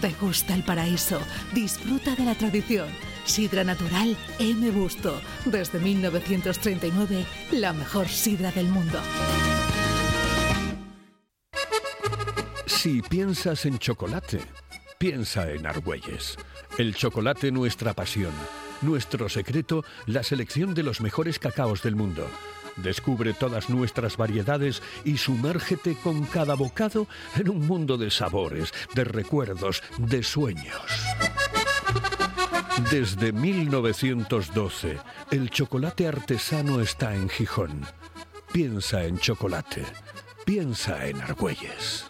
Degusta 0.00 0.54
el 0.54 0.62
paraíso, 0.62 1.20
disfruta 1.52 2.14
de 2.14 2.24
la 2.24 2.34
tradición. 2.34 2.88
Sidra 3.24 3.64
natural 3.64 4.16
M. 4.38 4.70
Busto, 4.70 5.20
desde 5.46 5.78
1939, 5.78 7.24
la 7.52 7.72
mejor 7.72 8.08
sidra 8.08 8.50
del 8.52 8.66
mundo. 8.66 8.98
Si 12.66 13.00
piensas 13.00 13.64
en 13.64 13.78
chocolate, 13.78 14.40
piensa 14.98 15.50
en 15.50 15.66
Argüelles. 15.66 16.36
El 16.76 16.94
chocolate 16.94 17.50
nuestra 17.50 17.94
pasión, 17.94 18.32
nuestro 18.82 19.28
secreto, 19.28 19.84
la 20.06 20.22
selección 20.22 20.74
de 20.74 20.82
los 20.82 21.00
mejores 21.00 21.38
cacaos 21.38 21.82
del 21.82 21.96
mundo. 21.96 22.28
Descubre 22.76 23.32
todas 23.32 23.70
nuestras 23.70 24.16
variedades 24.16 24.82
y 25.04 25.16
sumérgete 25.16 25.96
con 25.96 26.24
cada 26.26 26.54
bocado 26.54 27.06
en 27.36 27.48
un 27.48 27.66
mundo 27.66 27.96
de 27.96 28.10
sabores, 28.10 28.74
de 28.94 29.04
recuerdos, 29.04 29.82
de 29.98 30.22
sueños. 30.22 30.82
Desde 32.90 33.32
1912, 33.32 34.98
el 35.30 35.50
chocolate 35.50 36.08
artesano 36.08 36.80
está 36.80 37.14
en 37.14 37.28
Gijón. 37.28 37.86
Piensa 38.52 39.04
en 39.04 39.18
chocolate. 39.18 39.84
Piensa 40.44 41.06
en 41.06 41.20
Argüelles. 41.20 42.04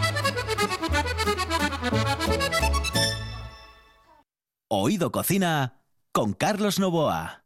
Oído 4.69 5.13
Cocina 5.13 5.83
con 6.13 6.33
Carlos 6.33 6.79
Novoa. 6.79 7.44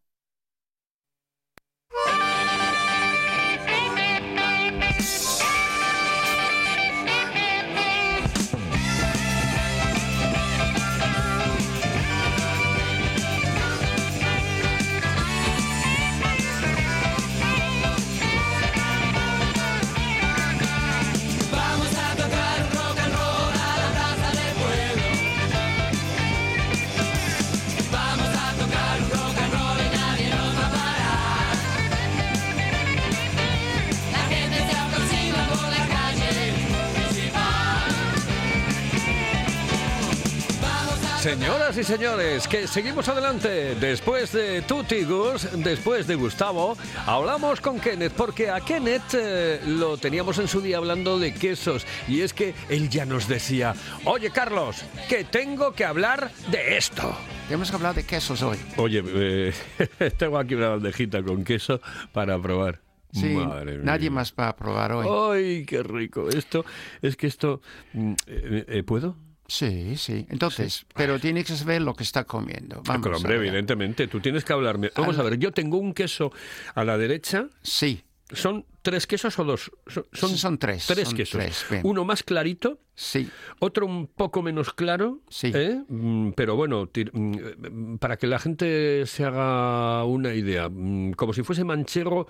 Y 41.79 41.85
señores, 41.85 42.49
que 42.49 42.67
seguimos 42.67 43.09
adelante. 43.09 43.77
Después 43.77 44.33
de 44.33 44.62
Tutti 44.62 45.05
Gus, 45.05 45.49
después 45.62 46.07
de 46.09 46.17
Gustavo, 46.17 46.77
hablamos 47.07 47.61
con 47.61 47.79
Kenneth, 47.79 48.12
porque 48.14 48.51
a 48.51 48.61
Kenneth 48.61 49.14
eh, 49.14 49.61
lo 49.64 49.97
teníamos 49.97 50.38
en 50.38 50.49
su 50.49 50.61
día 50.61 50.79
hablando 50.79 51.19
de 51.19 51.33
quesos. 51.33 51.87
Y 52.09 52.23
es 52.23 52.33
que 52.33 52.55
él 52.69 52.88
ya 52.88 53.05
nos 53.05 53.29
decía, 53.29 53.75
oye 54.05 54.31
Carlos, 54.31 54.85
que 55.09 55.25
tengo 55.25 55.73
que 55.73 55.85
hablar 55.85 56.33
de 56.51 56.77
esto. 56.77 57.17
Tenemos 57.47 57.71
que 57.71 57.77
hablar 57.77 57.95
de 57.95 58.05
quesos 58.05 58.43
hoy. 58.43 58.59
Oye, 58.77 59.03
eh, 59.07 59.53
tengo 60.19 60.38
aquí 60.38 60.55
una 60.55 60.71
bandejita 60.71 61.23
con 61.23 61.45
queso 61.45 61.81
para 62.12 62.41
probar. 62.41 62.81
Sí, 63.12 63.29
Madre 63.29 63.77
mía. 63.77 63.85
nadie 63.85 64.11
más 64.11 64.35
va 64.38 64.49
a 64.49 64.57
probar 64.57 64.93
hoy. 64.93 65.07
¡Ay, 65.09 65.64
qué 65.64 65.83
rico! 65.83 66.29
Esto, 66.29 66.64
es 67.03 67.17
que 67.17 67.27
esto... 67.27 67.61
mm, 67.93 68.12
eh, 68.27 68.64
eh, 68.69 68.83
¿Puedo? 68.83 69.28
Sí, 69.49 69.97
sí. 69.97 70.27
Entonces, 70.29 70.85
pero 70.95 71.19
tiene 71.19 71.43
que 71.43 71.57
saber 71.57 71.81
lo 71.83 71.95
que 71.95 72.03
está 72.05 72.25
comiendo. 72.25 72.83
Vamos 72.85 73.03
Pero, 73.03 73.17
hombre, 73.17 73.35
a 73.35 73.39
ver. 73.39 73.49
evidentemente, 73.49 74.07
tú 74.07 74.21
tienes 74.21 74.45
que 74.45 74.53
hablarme. 74.53 74.91
Vamos 74.95 75.19
Al- 75.19 75.27
a 75.27 75.31
ver, 75.31 75.39
yo 75.39 75.53
tengo 75.53 75.79
un 75.79 75.95
queso 75.95 76.31
a 76.75 76.85
la 76.85 76.97
derecha. 76.99 77.49
Sí, 77.63 78.05
¿Son 78.31 78.67
tres 78.83 79.07
quesos 79.07 79.39
o 79.39 79.45
dos? 79.45 79.73
Son, 79.87 80.37
Son 80.37 80.59
tres, 80.59 80.87
Tres 80.87 81.09
son 81.09 81.17
quesos. 81.17 81.41
tres. 81.67 81.81
Uno 81.83 82.05
más 82.05 82.23
clarito, 82.23 82.79
sí, 82.95 83.27
otro 83.59 83.87
un 83.87 84.07
poco 84.07 84.43
menos 84.43 84.75
claro. 84.75 85.23
Sí. 85.31 85.51
¿eh? 85.55 85.81
Mm, 85.89 86.33
Pero 86.33 86.55
bueno, 86.55 86.91
mm, 87.11 87.97
para 87.97 88.19
que 88.19 88.27
la 88.27 88.39
gente 88.39 89.07
se 89.07 89.25
haga 89.25 90.05
una 90.05 90.35
idea, 90.35 90.69
mm, 90.69 91.13
como 91.13 91.33
si 91.33 91.43
fuese 91.43 91.65
manchego, 91.65 92.29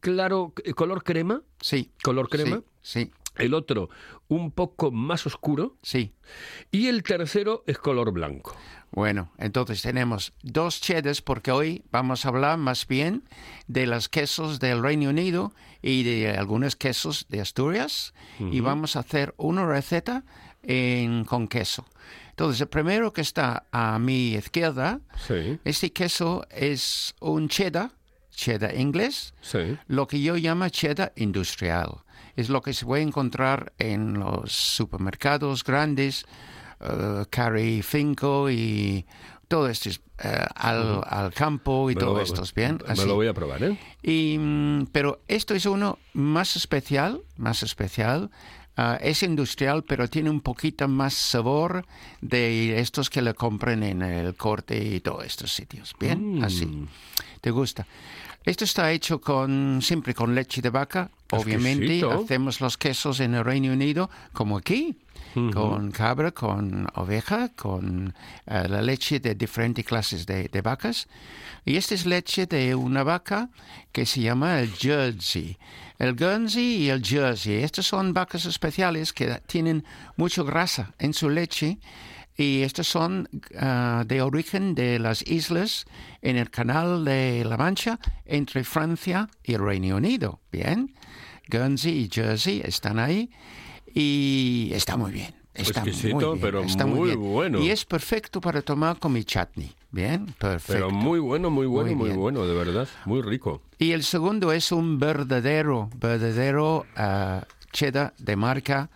claro, 0.00 0.52
color 0.76 1.02
crema. 1.02 1.42
sí. 1.60 1.90
Color 2.02 2.28
crema. 2.28 2.62
Sí, 2.82 3.04
sí. 3.04 3.10
El 3.40 3.54
otro 3.54 3.88
un 4.28 4.50
poco 4.52 4.90
más 4.90 5.26
oscuro 5.26 5.76
Sí. 5.82 6.12
y 6.70 6.86
el 6.88 7.02
tercero 7.02 7.64
es 7.66 7.78
color 7.78 8.12
blanco. 8.12 8.56
Bueno, 8.92 9.32
entonces 9.38 9.82
tenemos 9.82 10.32
dos 10.42 10.80
cheddars 10.80 11.22
porque 11.22 11.52
hoy 11.52 11.84
vamos 11.92 12.24
a 12.24 12.28
hablar 12.30 12.58
más 12.58 12.86
bien 12.88 13.22
de 13.68 13.86
los 13.86 14.08
quesos 14.08 14.58
del 14.58 14.82
Reino 14.82 15.10
Unido 15.10 15.52
y 15.80 16.02
de 16.02 16.30
algunos 16.36 16.74
quesos 16.76 17.26
de 17.28 17.40
Asturias 17.40 18.14
y 18.38 18.60
vamos 18.60 18.96
a 18.96 19.00
hacer 19.00 19.32
una 19.36 19.64
receta 19.64 20.24
en- 20.62 21.24
con 21.24 21.46
queso. 21.48 21.86
Entonces, 22.30 22.60
el 22.62 22.68
primero 22.68 23.12
que 23.12 23.20
está 23.20 23.66
a 23.70 23.98
mi 23.98 24.32
izquierda, 24.32 25.00
Sí, 25.26 25.58
este 25.64 25.92
queso 25.92 26.46
es 26.50 27.14
un 27.20 27.48
cheddar, 27.48 27.92
cheddar 28.30 28.74
inglés, 28.76 29.34
sí. 29.40 29.76
lo 29.88 30.06
que 30.06 30.20
yo 30.20 30.36
llamo 30.36 30.68
cheddar 30.68 31.12
industrial. 31.16 31.98
Es 32.36 32.48
lo 32.48 32.62
que 32.62 32.72
se 32.72 32.86
puede 32.86 33.02
encontrar 33.02 33.72
en 33.78 34.18
los 34.18 34.52
supermercados 34.52 35.64
grandes, 35.64 36.24
eh, 36.80 37.24
Carry 37.30 37.82
Finco 37.82 38.48
y 38.50 39.04
todo 39.48 39.68
esto, 39.68 39.90
eh, 40.22 40.46
al, 40.54 41.00
al 41.06 41.32
campo 41.34 41.90
y 41.90 41.94
Me 41.96 42.00
todo 42.00 42.14
lo- 42.14 42.20
esto, 42.20 42.42
¿bien? 42.54 42.78
Me 42.96 43.04
lo 43.04 43.16
voy 43.16 43.26
a 43.26 43.34
probar, 43.34 43.62
¿eh? 43.64 43.76
Y, 44.02 44.38
mm, 44.38 44.86
pero 44.92 45.20
esto 45.28 45.54
es 45.54 45.66
uno 45.66 45.98
más 46.12 46.56
especial, 46.56 47.20
más 47.36 47.62
especial. 47.64 48.30
Ah, 48.82 48.96
es 49.02 49.22
industrial, 49.22 49.84
pero 49.84 50.08
tiene 50.08 50.30
un 50.30 50.40
poquito 50.40 50.88
más 50.88 51.12
sabor 51.12 51.84
de 52.22 52.80
estos 52.80 53.10
que 53.10 53.20
le 53.20 53.34
compran 53.34 53.82
en 53.82 54.00
el 54.00 54.34
corte 54.36 54.82
y 54.82 55.00
todos 55.00 55.26
estos 55.26 55.52
sitios. 55.52 55.94
Bien, 56.00 56.38
Mm. 56.38 56.44
así. 56.44 56.66
¿Te 57.42 57.50
gusta? 57.50 57.86
Esto 58.44 58.64
está 58.64 58.90
hecho 58.90 59.20
con 59.20 59.80
siempre 59.82 60.14
con 60.14 60.34
leche 60.34 60.62
de 60.62 60.70
vaca. 60.70 61.10
Obviamente 61.30 62.02
hacemos 62.04 62.60
los 62.60 62.76
quesos 62.78 63.20
en 63.20 63.34
el 63.34 63.44
Reino 63.44 63.72
Unido 63.72 64.10
como 64.32 64.56
aquí, 64.56 64.96
con 65.34 65.90
cabra, 65.92 66.32
con 66.32 66.88
oveja, 66.94 67.50
con 67.50 68.14
eh, 68.46 68.66
la 68.68 68.82
leche 68.82 69.20
de 69.20 69.34
diferentes 69.34 69.84
clases 69.84 70.26
de, 70.26 70.48
de 70.48 70.60
vacas. 70.62 71.06
Y 71.64 71.76
esta 71.76 71.94
es 71.94 72.06
leche 72.06 72.46
de 72.46 72.74
una 72.74 73.04
vaca 73.04 73.50
que 73.92 74.06
se 74.06 74.22
llama 74.22 74.60
el 74.60 74.72
Jersey. 74.72 75.58
El 75.98 76.16
Guernsey 76.16 76.84
y 76.84 76.88
el 76.88 77.04
Jersey. 77.04 77.62
Estas 77.62 77.86
son 77.86 78.14
vacas 78.14 78.46
especiales 78.46 79.12
que 79.12 79.40
tienen 79.46 79.84
mucha 80.16 80.42
grasa 80.42 80.94
en 80.98 81.12
su 81.12 81.28
leche 81.28 81.78
y 82.40 82.62
estos 82.62 82.88
son 82.88 83.28
ah, 83.58 84.02
de 84.06 84.22
origen 84.22 84.74
de 84.74 84.98
las 84.98 85.20
islas 85.26 85.84
en 86.22 86.38
el 86.38 86.50
canal 86.50 87.04
de 87.04 87.44
la 87.44 87.58
Mancha 87.58 87.98
entre 88.24 88.64
Francia 88.64 89.28
y 89.44 89.52
el 89.52 89.60
Reino 89.60 89.96
Unido. 89.96 90.40
Bien, 90.50 90.94
Guernsey 91.48 92.04
y 92.04 92.08
Jersey 92.10 92.62
están 92.64 92.98
ahí 92.98 93.30
y 93.94 94.70
está 94.72 94.96
muy 94.96 95.12
bien. 95.12 95.34
Está 95.52 95.80
Exquisito, 95.80 96.14
muy 96.14 96.24
bien, 96.24 96.40
pero 96.40 96.62
está 96.62 96.86
muy 96.86 97.08
bien. 97.08 97.20
bueno. 97.20 97.60
Y 97.60 97.70
es 97.70 97.84
perfecto 97.84 98.40
para 98.40 98.62
tomar 98.62 98.98
con 98.98 99.12
mi 99.12 99.22
chutney. 99.22 99.74
Bien, 99.90 100.24
perfecto. 100.38 100.72
Pero 100.72 100.90
muy 100.90 101.18
bueno, 101.18 101.50
muy 101.50 101.66
bueno, 101.66 101.94
Muy 101.94 102.08
muy, 102.08 102.16
bueno, 102.16 102.46
de 102.46 102.54
verdad. 102.54 102.88
Muy 103.04 103.20
rico. 103.20 103.60
Y 103.78 103.92
el 103.92 104.02
segundo 104.02 104.50
es 104.52 104.72
un 104.72 104.98
verdadero, 104.98 105.90
verdadero 105.94 106.86
ah, 106.96 107.44
cheddar 107.70 108.14
de 108.16 108.36
marca 108.36 108.88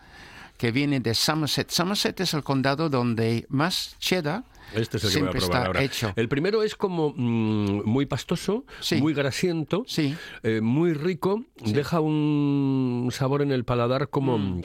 que 0.56 0.70
viene 0.72 1.00
de 1.00 1.14
Somerset. 1.14 1.70
Somerset 1.70 2.20
es 2.20 2.34
el 2.34 2.42
condado 2.42 2.88
donde 2.88 3.46
más 3.48 3.96
cheddar 3.98 4.44
Este 4.74 4.96
es 4.98 5.04
el 5.04 5.10
que 5.10 5.18
voy 5.20 5.28
a 5.28 5.30
siempre 5.32 5.40
probar 5.40 5.66
ahora. 5.66 5.82
hecho. 5.82 6.12
El 6.16 6.28
primero 6.28 6.62
es 6.62 6.74
como 6.76 7.12
mm, 7.16 7.84
muy 7.84 8.06
pastoso, 8.06 8.64
Sí. 8.80 8.96
muy 8.96 9.14
grasiento, 9.14 9.84
Sí. 9.86 10.14
eh, 10.42 10.60
muy 10.60 10.92
rico, 10.94 11.44
deja 11.56 12.00
un 12.00 13.08
sabor 13.12 13.42
en 13.42 13.50
el 13.52 13.64
paladar 13.64 14.08
como... 14.10 14.38
Mm. 14.38 14.62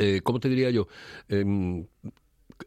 eh, 0.00 0.20
¿Cómo 0.22 0.40
te 0.40 0.48
diría 0.48 0.70
yo? 0.70 0.88
Em, 1.28 1.86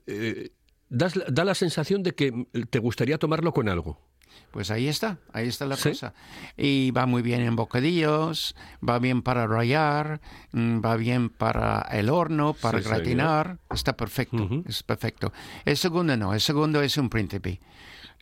eh, 0.05 0.49
das 0.89 1.13
da 1.29 1.43
la 1.43 1.55
sensación 1.55 2.03
de 2.03 2.13
que 2.15 2.31
te 2.69 2.79
gustaría 2.79 3.17
tomarlo 3.17 3.51
con 3.53 3.67
algo. 3.69 3.99
Pues 4.51 4.71
ahí 4.71 4.87
está, 4.87 5.17
ahí 5.33 5.47
está 5.47 5.65
la 5.65 5.75
Sí. 5.75 5.89
cosa. 5.89 6.13
Y 6.57 6.91
va 6.91 7.05
muy 7.05 7.21
bien 7.21 7.41
en 7.41 7.55
bocadillos, 7.55 8.55
va 8.87 8.97
bien 8.99 9.21
para 9.21 9.45
rallar, 9.45 10.19
mm, 10.51 10.79
va 10.83 10.95
bien 10.95 11.29
para 11.29 11.81
el 11.91 12.09
horno, 12.09 12.53
para 12.53 12.79
Sí, 12.79 12.83
señor. 12.85 12.97
gratinar. 12.97 13.57
Está 13.69 13.95
perfecto, 13.95 14.49
es 14.67 14.81
perfecto. 14.83 15.31
El 15.65 15.77
segundo 15.77 16.15
no, 16.17 16.33
el 16.33 16.41
segundo 16.41 16.81
es 16.81 16.97
un 16.97 17.09
príncipe. 17.09 17.59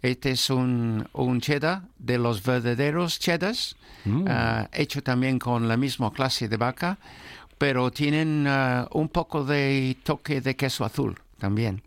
Este 0.02 0.32
es 0.32 0.50
un, 0.50 1.08
un 1.14 1.42
cheddar 1.42 1.84
de 1.98 2.18
los 2.18 2.44
verdaderos 2.44 3.18
cheddars, 3.20 3.76
Mm. 4.04 4.26
ah, 4.28 4.70
hecho 4.74 5.02
también 5.02 5.40
con 5.40 5.68
la 5.68 5.78
misma 5.78 6.12
clase 6.12 6.48
de 6.48 6.58
vaca, 6.58 6.98
pero 7.58 7.90
tienen 7.92 8.46
ah, 8.48 8.88
un 8.92 9.10
poco 9.10 9.46
de 9.46 9.96
toque 10.04 10.42
de 10.42 10.56
queso 10.56 10.86
azul 10.86 11.18
también. 11.40 11.82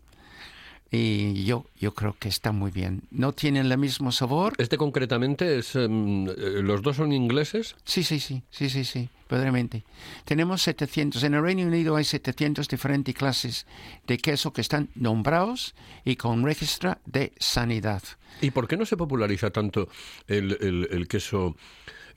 Y 0.91 1.43
yo, 1.45 1.65
yo 1.79 1.93
creo 1.93 2.15
que 2.17 2.29
está 2.29 2.51
muy 2.51 2.71
bien. 2.71 3.03
No 3.11 3.31
tienen 3.33 3.71
el 3.71 3.77
mismo 3.77 4.11
sabor. 4.11 4.53
Este 4.57 4.77
concretamente 4.77 5.59
es... 5.59 5.75
eh, 5.75 5.87
los 5.87 6.81
dos 6.81 6.95
son 6.95 7.13
ingleses. 7.13 7.75
Sí, 7.83 8.03
sí, 8.03 8.19
sí, 8.19 8.41
sí, 8.49 8.69
sí, 8.71 8.83
sí, 8.83 9.07
verdaderamente. 9.29 9.83
Tenemos 10.25 10.63
700, 10.63 11.23
en 11.23 11.35
el 11.35 11.43
Reino 11.43 11.67
Unido 11.67 11.95
hay 11.95 12.05
700 12.05 12.67
diferentes 12.67 13.13
clases 13.13 13.67
de 14.07 14.17
queso 14.17 14.51
que 14.51 14.61
están 14.61 14.89
nombrados 14.95 15.75
y 16.05 16.15
con 16.15 16.43
registro 16.43 16.97
de 17.05 17.33
sanidad. 17.39 18.01
¿Y 18.41 18.49
por 18.51 18.67
qué 18.67 18.75
no 18.75 18.85
se 18.85 18.97
populariza 18.97 19.51
tanto 19.51 19.89
el, 20.27 20.57
el- 20.59 20.87
el 20.91 21.07
queso 21.07 21.55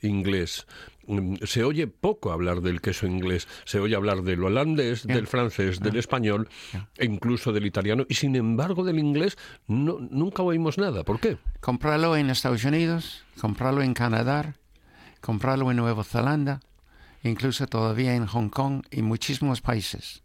inglés? 0.01 0.65
Mm, 1.07 1.35
Se 1.43 1.63
oye 1.63 1.87
poco 1.87 2.31
hablar 2.31 2.61
del 2.61 2.79
queso 2.81 3.05
inglés, 3.07 3.47
se 3.65 3.79
oye 3.79 3.95
hablar 3.95 4.21
del 4.23 4.43
holandés, 4.43 5.05
del 5.05 5.27
francés, 5.27 5.79
del 5.79 5.97
español 5.97 6.47
e 6.97 7.05
incluso 7.05 7.51
del 7.51 7.65
italiano, 7.65 8.05
y 8.07 8.15
sin 8.15 8.35
embargo 8.35 8.83
del 8.83 8.99
inglés 8.99 9.37
no, 9.67 9.97
nunca 9.99 10.43
oímos 10.43 10.77
nada. 10.77 11.03
¿Por 11.03 11.19
qué? 11.19 11.37
Comprarlo 11.59 12.15
en 12.15 12.29
Estados 12.29 12.63
Unidos, 12.63 13.23
comprarlo 13.39 13.81
en 13.81 13.93
Canadá, 13.93 14.55
comprarlo 15.19 15.71
en 15.71 15.77
Nueva 15.77 16.03
Zelanda, 16.03 16.61
incluso 17.23 17.67
todavía 17.67 18.15
en 18.15 18.25
Hong 18.25 18.49
Kong 18.49 18.83
y 18.91 19.01
muchísimos 19.01 19.61
países. 19.61 20.23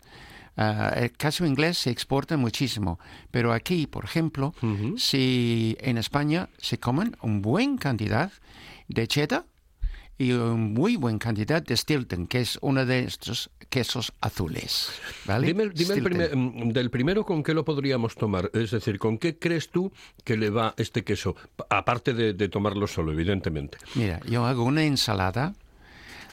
Ah, 0.57 0.93
el 0.97 1.13
queso 1.13 1.47
inglés 1.47 1.79
se 1.79 1.91
exporta 1.91 2.37
muchísimo, 2.37 2.99
pero 3.31 3.53
aquí, 3.53 3.87
por 3.87 4.05
ejemplo, 4.05 4.55
si 4.97 5.77
en 5.81 5.99
España 5.99 6.49
se 6.59 6.79
comen 6.79 7.17
un 7.23 7.43
buen 7.43 7.79
cantidad 7.79 8.33
de 8.89 9.07
cheddar 9.07 9.45
y 10.19 10.33
un 10.33 10.75
muy 10.75 10.97
buen 10.97 11.19
cantidad 11.19 11.63
de 11.63 11.77
Stilton, 11.77 12.27
que 12.27 12.41
es 12.41 12.59
uno 12.61 12.85
de 12.85 13.05
estos 13.05 13.51
quesos 13.69 14.13
azules. 14.21 14.91
¿vale? 15.27 15.47
Dime, 15.47 15.69
dime 15.69 15.95
el 15.95 16.03
primer- 16.03 16.37
mm, 16.37 16.69
del 16.73 16.91
primero 16.91 17.25
con 17.25 17.43
qué 17.43 17.55
lo 17.55 17.65
podríamos 17.65 18.15
tomar, 18.17 18.51
es 18.53 18.71
decir, 18.73 18.99
¿con 18.99 19.19
qué 19.19 19.39
crees 19.39 19.71
tú 19.71 19.93
que 20.25 20.37
le 20.37 20.51
va 20.51 20.75
este 20.77 21.05
queso? 21.05 21.37
Pa- 21.57 21.67
Aparte 21.71 22.15
de, 22.15 22.33
de 22.33 22.49
tomarlo 22.49 22.87
solo, 22.87 23.13
evidentemente. 23.13 23.79
Mira, 23.95 24.21
yo 24.29 24.45
hago 24.45 24.65
una 24.65 24.85
ensalada 24.85 25.55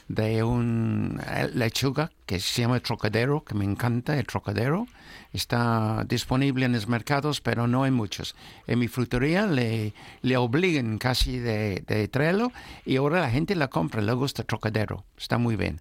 de 0.08 0.42
un 0.44 1.20
eh, 1.26 1.48
lechuga 1.54 2.10
que 2.26 2.38
se 2.40 2.62
llama 2.62 2.80
trocadero, 2.80 3.42
que 3.44 3.54
me 3.54 3.64
encanta 3.64 4.18
el 4.18 4.26
trocadero. 4.26 4.86
Está 5.32 6.04
disponible 6.08 6.64
en 6.66 6.72
los 6.72 6.88
mercados, 6.88 7.40
pero 7.40 7.66
no 7.66 7.84
en 7.86 7.94
muchos. 7.94 8.34
En 8.66 8.78
mi 8.78 8.88
frutería 8.88 9.46
le, 9.46 9.92
le 10.22 10.36
obligan 10.36 10.98
casi 10.98 11.38
de, 11.38 11.82
de 11.86 12.08
traerlo 12.08 12.52
y 12.84 12.96
ahora 12.96 13.20
la 13.20 13.30
gente 13.30 13.54
la 13.54 13.68
compra, 13.68 14.00
le 14.00 14.12
gusta 14.12 14.44
trocadero. 14.44 15.04
Está 15.18 15.38
muy 15.38 15.56
bien. 15.56 15.80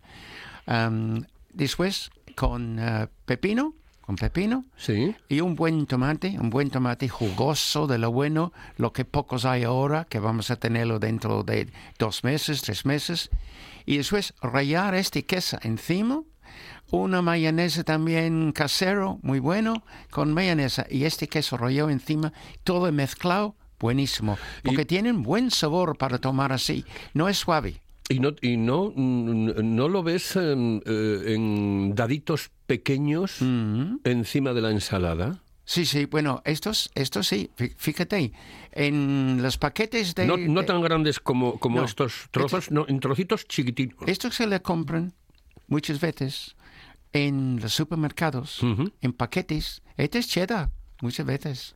Am, 0.65 1.25
después, 1.53 2.09
con 2.35 2.79
eh, 2.79 3.07
pepino, 3.25 3.73
con 4.01 4.15
pepino, 4.17 4.65
Sí. 4.75 5.15
y 5.29 5.41
un 5.41 5.55
buen 5.55 5.85
tomate, 5.85 6.38
un 6.39 6.49
buen 6.49 6.69
tomate 6.69 7.07
jugoso 7.07 7.88
de 7.88 7.97
lo 7.97 8.11
bueno, 8.11 8.51
lo 8.77 8.91
que 8.93 9.05
pocos 9.05 9.45
hay 9.45 9.63
ahora, 9.63 10.05
que 10.05 10.19
vamos 10.19 10.51
a 10.51 10.57
tenerlo 10.57 10.99
dentro 10.99 11.43
de 11.43 11.69
dos 11.97 12.23
meses, 12.23 12.61
tres 12.61 12.85
meses. 12.85 13.29
Y 13.85 13.97
después 13.97 14.33
rallar 14.41 14.95
este 14.95 15.23
queso 15.25 15.57
encima, 15.61 16.21
una 16.91 17.21
mayonesa 17.21 17.83
también 17.83 18.51
casero, 18.51 19.19
muy 19.21 19.39
bueno, 19.39 19.83
con 20.11 20.33
mayonesa 20.33 20.85
y 20.89 21.03
este 21.05 21.27
queso 21.27 21.57
rallado 21.57 21.89
encima, 21.89 22.33
todo 22.63 22.91
mezclado, 22.91 23.55
buenísimo. 23.79 24.37
Porque 24.63 24.85
tienen 24.85 25.23
buen 25.23 25.51
sabor 25.51 25.97
para 25.97 26.17
tomar 26.19 26.51
así, 26.51 26.85
no 27.13 27.27
es 27.29 27.37
suave. 27.37 27.81
¿Y 28.07 28.19
no, 28.19 28.33
y 28.41 28.57
no, 28.57 28.93
no 28.95 29.89
lo 29.89 30.03
ves 30.03 30.35
em, 30.35 30.79
eh, 30.85 31.33
en 31.33 31.95
daditos 31.95 32.51
pequeños 32.67 33.41
Mm. 33.41 33.95
encima 34.03 34.53
de 34.53 34.61
la 34.61 34.69
ensalada? 34.69 35.41
Sí, 35.67 35.86
sí, 35.86 36.06
bueno, 36.06 36.41
estos, 36.45 36.91
estos 36.93 37.28
sí, 37.28 37.49
fí- 37.58 37.73
fíjate, 37.75 38.32
en 38.71 39.39
los 39.41 39.58
paquetes 39.58 40.13
de... 40.13 40.28
No, 40.28 40.63
tan 40.63 40.80
grandes 40.82 41.19
como, 41.19 41.58
como 41.60 41.80
No, 41.80 41.86
estos 41.86 42.28
trozos, 42.32 42.69
no, 42.69 42.86
en 42.88 42.99
trocitos 42.99 43.47
chiquititos. 43.47 44.08
Estos 44.08 44.36
se 44.36 44.45
le 44.45 44.62
compran 44.62 45.13
muchas 45.67 45.99
veces 45.99 46.56
en 47.13 47.60
los 47.62 47.73
supermercados, 47.73 48.60
en 49.01 49.13
paquetes. 49.13 49.82
Este 49.97 50.19
es 50.19 50.28
cheddar, 50.28 50.69
muchas 51.01 51.25
veces. 51.25 51.75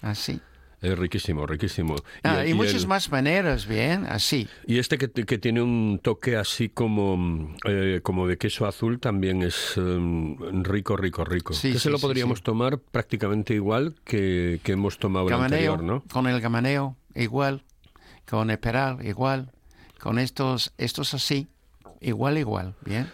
Así. 0.00 0.40
Es 0.80 0.96
riquísimo, 0.96 1.44
riquísimo. 1.46 1.96
Ah, 2.22 2.44
y 2.46 2.50
el- 2.50 2.56
muchas 2.56 2.82
el- 2.82 2.88
más 2.88 3.10
maneras, 3.10 3.66
bien, 3.66 4.06
así. 4.06 4.48
Y 4.66 4.78
este 4.78 4.96
que, 4.96 5.10
que 5.10 5.38
tiene 5.38 5.60
un 5.60 5.98
toque 6.02 6.36
así 6.36 6.68
como, 6.68 7.52
eh, 7.64 8.00
como 8.02 8.28
de 8.28 8.38
queso 8.38 8.66
azul 8.66 9.00
también 9.00 9.42
es 9.42 9.74
mm, 9.76 10.62
rico, 10.62 10.96
rico, 10.96 11.24
rico. 11.24 11.52
Sí, 11.52 11.72
que 11.72 11.78
sí, 11.78 11.84
se 11.84 11.90
lo 11.90 11.98
podríamos 11.98 12.38
sí. 12.38 12.44
tomar 12.44 12.78
prácticamente 12.78 13.54
igual 13.54 13.96
que, 14.04 14.60
que 14.62 14.72
hemos 14.72 14.98
tomado 14.98 15.26
el 15.26 15.30
Gamaneo, 15.32 15.72
anterior, 15.72 15.82
¿no? 15.82 16.04
con 16.12 16.26
el 16.28 16.40
gamaneo, 16.40 16.96
igual. 17.14 17.64
Con 18.28 18.50
el 18.50 18.58
peral, 18.58 19.04
igual. 19.04 19.50
Con 19.98 20.18
estos, 20.20 20.72
estos 20.78 21.12
así, 21.14 21.48
igual, 22.00 22.38
igual, 22.38 22.74
bien. 22.84 23.10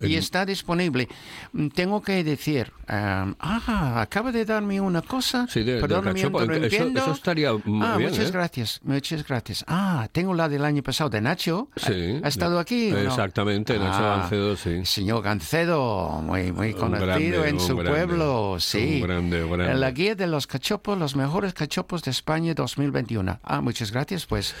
Y 0.00 0.14
está 0.14 0.46
disponible. 0.46 1.08
Mm, 1.52 1.68
Tengo 1.68 2.00
que 2.02 2.22
decir, 2.22 2.72
ah, 2.86 3.32
ah, 3.40 4.00
acaba 4.00 4.30
de 4.30 4.44
darme 4.44 4.80
una 4.80 5.02
cosa. 5.02 5.46
Sí, 5.48 5.64
de- 5.64 5.80
Perdóname, 5.80 6.14
cachopo. 6.20 6.44
no 6.44 6.52
Eso- 6.54 6.62
entiendo. 6.64 7.00
eso 7.00 7.12
estaría 7.12 7.52
muy 7.64 7.84
ah, 7.86 7.96
bien, 7.96 8.10
muchas 8.10 8.28
¿eh? 8.28 8.32
gracias, 8.32 8.80
muchas 8.84 9.26
gracias. 9.26 9.64
Ah, 9.66 10.08
tengo 10.12 10.34
la 10.34 10.48
del 10.48 10.64
año 10.64 10.82
pasado 10.84 11.10
de 11.10 11.20
Nacho. 11.20 11.68
¿Ha- 11.76 11.86
Sí. 11.88 12.20
¿Ha, 12.22 12.28
estado 12.28 12.60
aquí? 12.60 12.90
no? 12.92 12.98
Exactamente, 12.98 13.76
Nacho 13.78 13.98
Ah, 14.06 14.16
Gancedo, 14.20 14.56
sí. 14.56 14.84
Señor 14.84 15.22
Gancedo, 15.22 16.20
muy, 16.22 16.52
muy 16.52 16.74
conocido 16.74 17.06
grande, 17.06 17.48
en 17.48 17.58
su 17.60 17.76
grande. 17.76 17.90
pueblo, 18.06 18.56
sí. 18.60 19.00
Grande. 19.00 19.74
La 19.74 19.90
guía 19.90 20.14
de 20.14 20.26
los 20.28 20.46
cachopos, 20.46 20.96
los 20.96 21.16
mejores 21.16 21.54
cachopos 21.54 22.02
de 22.04 22.12
España 22.12 22.54
2021. 22.54 23.40
Ah, 23.42 23.60
muchas 23.60 23.90
gracias, 23.90 24.26
pues. 24.26 24.54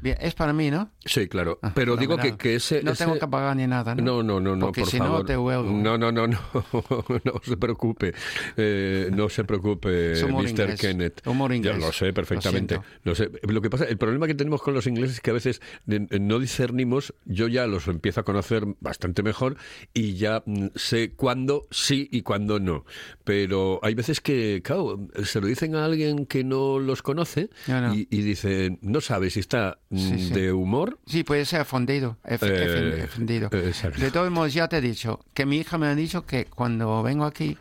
Bien, 0.00 0.16
es 0.20 0.34
para 0.34 0.52
mí, 0.52 0.70
¿no? 0.70 0.90
Sí, 1.04 1.28
claro. 1.28 1.58
Ah, 1.62 1.72
Pero 1.74 1.96
digo 1.96 2.16
que, 2.16 2.36
que 2.36 2.54
ese... 2.56 2.82
No 2.82 2.92
ese- 2.92 3.04
tengo 3.04 3.18
que 3.18 3.26
pagar 3.26 3.56
ni 3.56 3.66
nada, 3.66 3.94
¿no? 3.94 4.02
No, 4.02 4.22
no, 4.22 4.40
no, 4.40 4.54
no, 4.56 4.66
Porque 4.66 4.82
por 4.82 4.90
si 4.90 4.98
favor. 4.98 5.20
no 5.20 5.24
te. 5.24 5.34
No, 5.34 5.98
no, 5.98 6.12
no, 6.12 6.26
no, 6.26 6.38
no 7.24 7.32
se 7.42 7.56
preocupe. 7.56 8.12
Eh, 8.56 9.10
no 9.12 9.28
se 9.28 9.44
preocupe, 9.44 10.24
humor 10.24 10.44
Mr. 10.44 10.50
inglés. 10.50 10.80
Kenneth. 10.80 11.26
Humor 11.26 11.50
Ya 11.50 11.56
inglés. 11.56 11.78
lo 11.78 11.92
sé 11.92 12.12
perfectamente. 12.12 12.76
Lo 12.76 12.82
Lo 13.04 13.14
sé. 13.14 13.30
Lo 13.42 13.60
que 13.60 13.70
pasa, 13.70 13.84
el 13.84 13.98
problema 13.98 14.26
que 14.26 14.34
tenemos 14.34 14.62
con 14.62 14.74
los 14.74 14.86
ingleses 14.86 15.16
es 15.16 15.20
que 15.20 15.30
a 15.30 15.34
veces 15.34 15.60
eh, 15.88 16.06
no 16.20 16.38
discernimos, 16.38 17.14
yo 17.24 17.48
ya 17.48 17.66
los 17.66 17.88
empiezo 17.88 18.20
a 18.20 18.24
conocer 18.24 18.64
bastante 18.80 19.22
mejor 19.22 19.56
y 19.94 20.14
ya 20.14 20.42
mm, 20.46 20.66
sé 20.74 21.14
cuándo 21.14 21.66
sí 21.70 22.08
y 22.12 22.22
cuándo 22.22 22.60
no. 22.60 22.84
Pero 23.24 23.80
hay 23.82 23.94
veces 23.94 24.20
que, 24.20 24.62
claro, 24.62 25.08
se 25.24 25.40
lo 25.40 25.46
dicen 25.46 25.74
a 25.74 25.84
alguien 25.84 26.26
que 26.26 26.44
no 26.44 26.78
los 26.78 27.02
conoce 27.02 27.50
No, 27.66 27.80
no. 27.80 27.94
Y, 27.94 28.06
y 28.10 28.22
dice, 28.22 28.78
no 28.82 29.00
sabe 29.00 29.30
si 29.30 29.40
está 29.40 29.77
Sí, 29.90 30.18
sí. 30.28 30.30
de 30.34 30.52
humor. 30.52 30.98
Sí, 31.06 31.24
puede 31.24 31.44
ser 31.46 31.64
fundido, 31.64 32.18
ef- 32.24 32.46
Eh, 32.46 33.04
ofendido. 33.04 33.48
exacto. 33.52 34.00
De 34.00 34.10
todos 34.10 34.30
modos, 34.30 34.52
ya 34.52 34.68
te 34.68 34.76
he 34.78 34.80
dicho 34.82 35.20
que 35.32 35.46
mi 35.46 35.56
hija 35.58 35.78
me 35.78 35.86
ha 35.86 35.94
dicho 35.94 36.26
que 36.26 36.44
cuando 36.44 37.02
vengo 37.02 37.24
aquí 37.24 37.56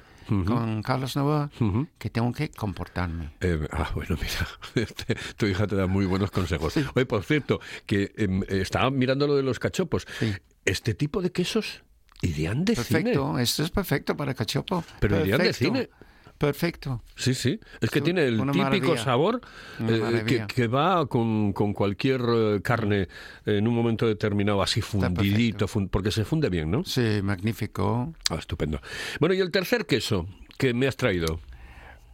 con 0.46 0.84
Carlos 0.84 1.16
Novoa, 1.16 1.50
Ujú. 1.62 1.88
que 1.98 2.10
tengo 2.10 2.34
que 2.34 2.50
comportarme. 2.52 3.30
Eh, 3.40 3.66
ah, 3.72 3.92
bueno, 3.96 4.18
mira, 4.22 4.46
este, 4.76 5.16
tu 5.38 5.46
hija 5.46 5.66
te 5.68 5.78
da 5.78 5.88
muy 5.88 6.06
buenos 6.06 6.32
consejos. 6.32 6.76
Oye, 6.96 7.06
por 7.06 7.24
cierto, 7.24 7.62
que 7.86 8.12
em, 8.18 8.44
estaba 8.50 8.92
mirando 8.92 9.26
lo 9.26 9.38
de 9.38 9.44
los 9.44 9.58
cachopos. 9.58 10.06
Sí. 10.20 10.34
Este 10.66 10.94
tipo 10.94 11.22
de 11.22 11.32
quesos 11.32 11.82
irían 12.22 12.66
de 12.66 12.76
cine. 12.76 13.04
Perfecto, 13.04 13.40
esto 13.40 13.64
es 13.64 13.70
perfecto 13.70 14.18
para 14.18 14.34
cachopo. 14.34 14.84
Pero 15.00 15.18
irían 15.22 15.38
de 15.38 15.46
Perfecto. 15.46 15.74
cine. 15.74 15.90
Perfecto. 16.38 17.02
Sí, 17.16 17.34
sí. 17.34 17.60
Es 17.82 17.90
que 17.90 18.00
tiene 18.00 18.24
el 18.26 18.38
típico 18.38 18.54
maravilla. 18.58 18.98
sabor 19.04 19.42
eh, 19.80 20.46
que, 20.48 20.68
va 20.68 21.08
con, 21.08 21.52
con 21.52 21.74
cualquier 21.74 22.22
eh, 22.30 22.62
carne 22.64 23.08
en 23.46 23.68
un 23.68 23.74
momento 23.74 24.06
determinado, 24.06 24.62
así 24.62 24.82
fundidito, 24.82 25.16
perfecto. 25.16 25.68
fun- 25.68 25.90
porque 25.90 26.12
se 26.12 26.26
funde 26.26 26.50
bien, 26.50 26.70
¿no? 26.70 26.84
Sí, 26.86 27.22
magnífico. 27.24 28.14
Ah, 28.30 28.36
estupendo. 28.36 28.80
Bueno, 29.20 29.34
y 29.34 29.40
el 29.40 29.50
tercer 29.50 29.88
queso 29.88 30.28
que 30.60 30.76
me 30.76 30.86
has 30.88 30.96
traído. 30.96 31.40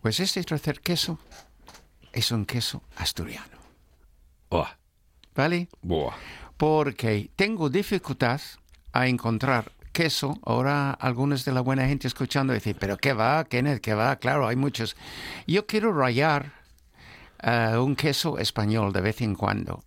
Pues 0.01 0.21
este 0.21 0.41
tercer 0.43 0.79
queso 0.79 1.19
es 2.13 2.31
un 2.31 2.45
queso 2.45 2.81
asturiano, 2.95 3.57
Oh, 4.49 4.67
¿vale? 5.35 5.67
buah. 5.81 6.13
Porque 6.55 7.29
tengo 7.35 7.69
dificultad 7.69 8.39
a 8.93 9.07
encontrar 9.07 9.72
queso. 9.93 10.37
Ahora 10.45 10.91
algunos 10.91 11.45
de 11.45 11.53
la 11.53 11.61
buena 11.61 11.87
gente 11.87 12.07
escuchando 12.07 12.51
dicen, 12.51 12.75
pero 12.77 12.97
¿qué 12.97 13.13
va, 13.13 13.45
Kenneth? 13.45 13.79
¿Qué 13.79 13.93
va? 13.93 14.17
Claro, 14.17 14.47
hay 14.47 14.57
muchos. 14.57 14.97
Yo 15.47 15.65
quiero 15.65 15.93
rayar 15.93 16.51
eh, 17.41 17.77
un 17.77 17.95
queso 17.95 18.37
español 18.37 18.91
de 18.91 19.01
vez 19.01 19.21
en 19.21 19.35
cuando. 19.35 19.83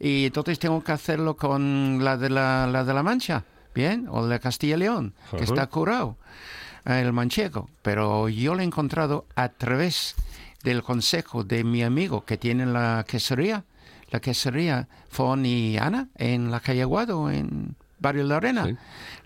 Y 0.00 0.26
entonces 0.26 0.58
tengo 0.58 0.82
que 0.82 0.90
hacerlo 0.90 1.36
con 1.36 2.02
la 2.02 2.16
de 2.16 2.30
la, 2.30 2.66
la 2.66 2.82
de 2.82 2.92
la 2.92 3.04
Mancha, 3.04 3.44
¿bien? 3.72 4.08
O 4.10 4.26
de 4.26 4.40
Castilla 4.40 4.74
y 4.74 4.80
León, 4.80 5.14
que 5.30 5.36
Ajá. 5.36 5.44
está 5.44 5.66
curado, 5.68 6.16
el 6.84 7.12
manchego. 7.12 7.70
Pero 7.82 8.28
yo 8.28 8.56
lo 8.56 8.62
he 8.62 8.64
encontrado 8.64 9.26
a 9.36 9.48
través 9.50 10.16
del 10.64 10.82
consejo 10.82 11.44
de 11.44 11.62
mi 11.62 11.84
amigo 11.84 12.24
que 12.24 12.36
tiene 12.36 12.66
la 12.66 13.04
quesería, 13.06 13.64
la 14.10 14.20
quesería 14.20 14.88
Fon 15.08 15.46
y 15.46 15.78
Ana, 15.78 16.08
en 16.16 16.50
la 16.50 16.58
calle 16.58 16.82
Aguado, 16.82 17.30
en 17.30 17.76
Barrio 18.02 18.24
La 18.24 18.36
Arena. 18.36 18.66
Sí. 18.66 18.76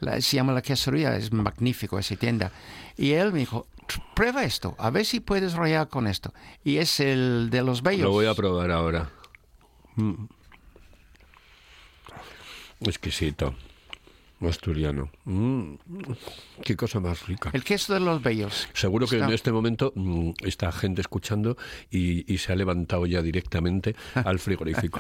La- 0.01 0.21
se 0.21 0.37
llama 0.37 0.53
la 0.53 0.63
quesería, 0.63 1.17
es 1.17 1.33
magnífico 1.33 1.99
esa 1.99 2.15
tienda. 2.17 2.53
Y 2.97 3.13
él 3.13 3.33
me 3.33 3.41
dijo, 3.41 3.67
"Tr- 3.89 4.03
prueba 4.15 4.45
esto, 4.45 4.77
a 4.79 4.91
ver 4.91 5.05
si 5.05 5.21
puedes 5.21 5.55
rayar 5.55 5.89
con 5.89 6.07
esto. 6.07 6.33
Y 6.63 6.77
es 6.77 7.01
el 7.01 7.49
de 7.51 7.63
los 7.63 7.83
bellos. 7.83 8.05
Lo 8.05 8.11
voy 8.13 8.27
a 8.27 8.35
probar 8.35 8.71
ahora. 8.71 9.11
Mm. 9.97 10.27
Exquisito. 12.81 13.55
Asturiano. 14.41 15.11
Mm. 15.25 15.75
Qué 16.63 16.77
cosa 16.77 17.01
más 17.01 17.27
rica. 17.27 17.51
El 17.53 17.65
queso 17.65 17.95
de 17.95 18.01
los 18.01 18.23
bellos. 18.23 18.69
Seguro 18.75 19.07
que 19.07 19.17
Está- 19.17 19.27
en 19.29 19.33
este 19.35 19.51
momento 19.53 19.93
mm, 19.95 20.31
está 20.45 20.71
gente 20.73 21.01
escuchando 21.01 21.57
y, 21.91 22.31
y 22.33 22.39
se 22.39 22.53
ha 22.53 22.57
levantado 22.57 23.07
ya 23.07 23.23
directamente 23.23 23.97
al 24.15 24.39
frigorífico. 24.39 24.99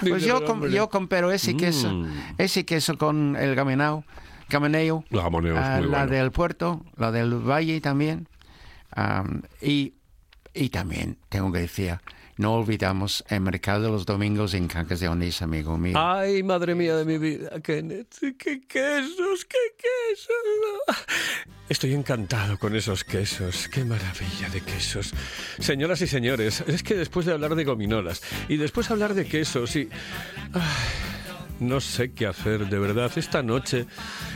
Pues 0.00 0.22
yo, 0.24 0.34
"Pero, 0.36 0.46
com- 0.46 0.56
hombre". 0.56 0.72
yo 0.72 0.88
comparo 0.88 1.32
ese 1.32 1.56
queso, 1.56 1.90
Mm. 1.92 2.06
ese 2.38 2.64
queso 2.64 2.96
con 2.98 3.36
el 3.36 3.54
ah, 5.58 5.76
muy 5.80 5.86
la 5.90 5.98
bueno. 5.98 6.12
del 6.12 6.30
puerto, 6.32 6.84
la 6.96 7.12
del 7.12 7.34
valle 7.34 7.80
también. 7.80 8.28
Am, 8.92 9.42
y, 9.60 9.94
y 10.54 10.68
también 10.70 11.18
tengo 11.28 11.52
que 11.52 11.60
decir, 11.60 11.98
no 12.40 12.54
olvidamos 12.54 13.22
el 13.28 13.42
mercado 13.42 13.82
de 13.82 13.88
los 13.90 14.06
domingos 14.06 14.54
en 14.54 14.66
Cancas 14.66 14.98
de 14.98 15.08
Onís, 15.08 15.42
amigo 15.42 15.76
mío. 15.76 15.94
Ay, 15.98 16.42
madre 16.42 16.74
mía 16.74 16.96
de 16.96 17.04
mi 17.04 17.18
vida, 17.18 17.60
Kenneth. 17.60 18.18
¡Qué 18.38 18.62
quesos, 18.66 19.44
qué 19.44 19.58
quesos! 19.76 21.06
Estoy 21.68 21.92
encantado 21.92 22.58
con 22.58 22.74
esos 22.74 23.04
quesos. 23.04 23.68
¡Qué 23.68 23.84
maravilla 23.84 24.48
de 24.48 24.62
quesos! 24.62 25.12
Señoras 25.58 26.00
y 26.00 26.06
señores, 26.06 26.64
es 26.66 26.82
que 26.82 26.94
después 26.94 27.26
de 27.26 27.32
hablar 27.34 27.54
de 27.54 27.64
gominolas 27.64 28.22
y 28.48 28.56
después 28.56 28.90
hablar 28.90 29.12
de 29.12 29.26
quesos 29.26 29.76
y... 29.76 29.90
Ay, 30.54 31.09
no 31.60 31.80
sé 31.80 32.12
qué 32.12 32.26
hacer, 32.26 32.68
de 32.68 32.78
verdad. 32.78 33.10
Esta 33.14 33.42
noche, 33.42 33.86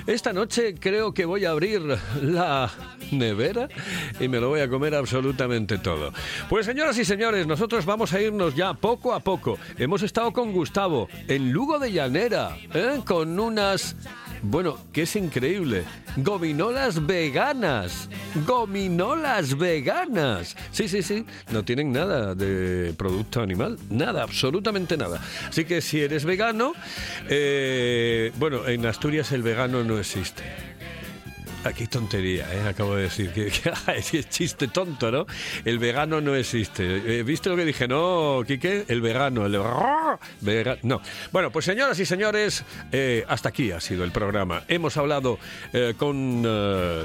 esta 0.06 0.32
noche 0.32 0.74
creo 0.78 1.12
que 1.12 1.24
voy 1.24 1.44
a 1.44 1.50
abrir 1.50 1.82
la 2.22 2.70
nevera 3.10 3.68
y 4.20 4.28
me 4.28 4.40
lo 4.40 4.48
voy 4.50 4.60
a 4.60 4.68
comer 4.68 4.94
absolutamente 4.94 5.78
todo. 5.78 6.12
Pues 6.48 6.66
señoras 6.66 6.98
y 6.98 7.04
señores, 7.04 7.46
nosotros 7.46 7.84
vamos 7.84 8.12
a 8.12 8.20
irnos 8.20 8.54
ya 8.54 8.74
poco 8.74 9.12
a 9.14 9.20
poco. 9.20 9.58
Hemos 9.78 10.02
estado 10.02 10.32
con 10.32 10.52
Gustavo 10.52 11.08
en 11.28 11.52
Lugo 11.52 11.78
de 11.78 11.92
Llanera, 11.92 12.56
¿eh? 12.72 13.00
con 13.04 13.38
unas... 13.40 13.96
Bueno, 14.46 14.76
que 14.92 15.02
es 15.02 15.16
increíble. 15.16 15.84
Gominolas 16.18 17.06
veganas. 17.06 18.10
Gominolas 18.46 19.56
veganas. 19.56 20.54
Sí, 20.70 20.86
sí, 20.86 21.02
sí. 21.02 21.24
No 21.50 21.64
tienen 21.64 21.90
nada 21.92 22.34
de 22.34 22.92
producto 22.92 23.40
animal. 23.40 23.78
Nada, 23.88 24.22
absolutamente 24.22 24.98
nada. 24.98 25.18
Así 25.48 25.64
que 25.64 25.80
si 25.80 26.02
eres 26.02 26.26
vegano, 26.26 26.74
eh, 27.30 28.32
bueno, 28.36 28.68
en 28.68 28.84
Asturias 28.84 29.32
el 29.32 29.42
vegano 29.42 29.82
no 29.82 29.98
existe. 29.98 30.42
Aquí 31.68 31.86
tontería, 31.86 32.46
¿eh? 32.52 32.68
acabo 32.68 32.94
de 32.94 33.04
decir 33.04 33.30
que, 33.32 33.46
es 33.46 34.28
chiste 34.28 34.68
tonto, 34.68 35.10
¿no? 35.10 35.26
El 35.64 35.78
vegano 35.78 36.20
no 36.20 36.34
existe. 36.34 36.84
Eh, 37.20 37.22
¿Viste 37.22 37.48
lo 37.48 37.56
que 37.56 37.64
dije? 37.64 37.88
No, 37.88 38.42
Quique, 38.46 38.84
el 38.88 39.00
vegano, 39.00 39.46
el 39.46 39.58
vega- 40.42 40.78
no. 40.82 41.00
Bueno, 41.32 41.50
pues 41.50 41.64
señoras 41.64 41.98
y 41.98 42.04
señores, 42.04 42.64
eh, 42.92 43.24
hasta 43.28 43.48
aquí 43.48 43.70
ha 43.70 43.80
sido 43.80 44.04
el 44.04 44.12
programa. 44.12 44.64
Hemos 44.68 44.98
hablado 44.98 45.38
eh, 45.72 45.94
con 45.96 46.42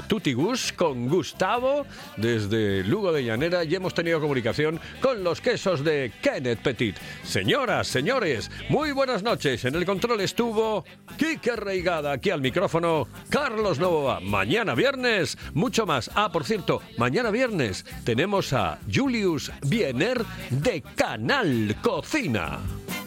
Tuti 0.06 0.34
Gus, 0.34 0.74
con 0.74 1.08
Gustavo, 1.08 1.86
desde 2.18 2.84
Lugo 2.84 3.12
de 3.12 3.24
Llanera, 3.24 3.64
y 3.64 3.74
hemos 3.74 3.94
tenido 3.94 4.20
comunicación 4.20 4.78
con 5.00 5.24
los 5.24 5.40
quesos 5.40 5.82
de 5.82 6.12
Kenneth 6.22 6.60
Petit. 6.60 6.96
Señoras, 7.24 7.86
señores, 7.88 8.50
muy 8.68 8.92
buenas 8.92 9.22
noches. 9.22 9.64
En 9.64 9.74
el 9.74 9.86
control 9.86 10.20
estuvo 10.20 10.84
Quique 11.16 11.56
Reigada, 11.56 12.12
aquí 12.12 12.28
al 12.28 12.42
micrófono, 12.42 13.08
Carlos 13.30 13.78
Novoa. 13.78 14.20
Mañana 14.20 14.49
mañana 14.50 14.74
viernes. 14.74 15.38
Mucho 15.54 15.86
más. 15.86 16.10
Ah, 16.16 16.32
por 16.32 16.44
cierto, 16.44 16.82
mañana 16.98 17.30
viernes 17.30 17.84
tenemos 18.02 18.52
a 18.52 18.80
Julius 18.92 19.52
Biener 19.62 20.24
de 20.50 20.82
Canal 20.96 21.76
Cocina. 21.80 22.58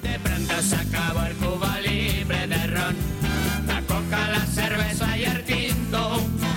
De 0.02 0.18
pronto 0.20 0.62
se 0.62 0.76
acabó 0.78 1.26
el 1.26 1.36
cuba 1.36 1.82
libre 1.82 2.48
de 2.48 2.68
ron, 2.68 2.96
la 3.68 3.82
coca, 3.82 4.30
la 4.30 4.46
cerveza 4.46 5.18
y 5.18 5.24
el 5.26 5.44
tinto. 5.44 6.53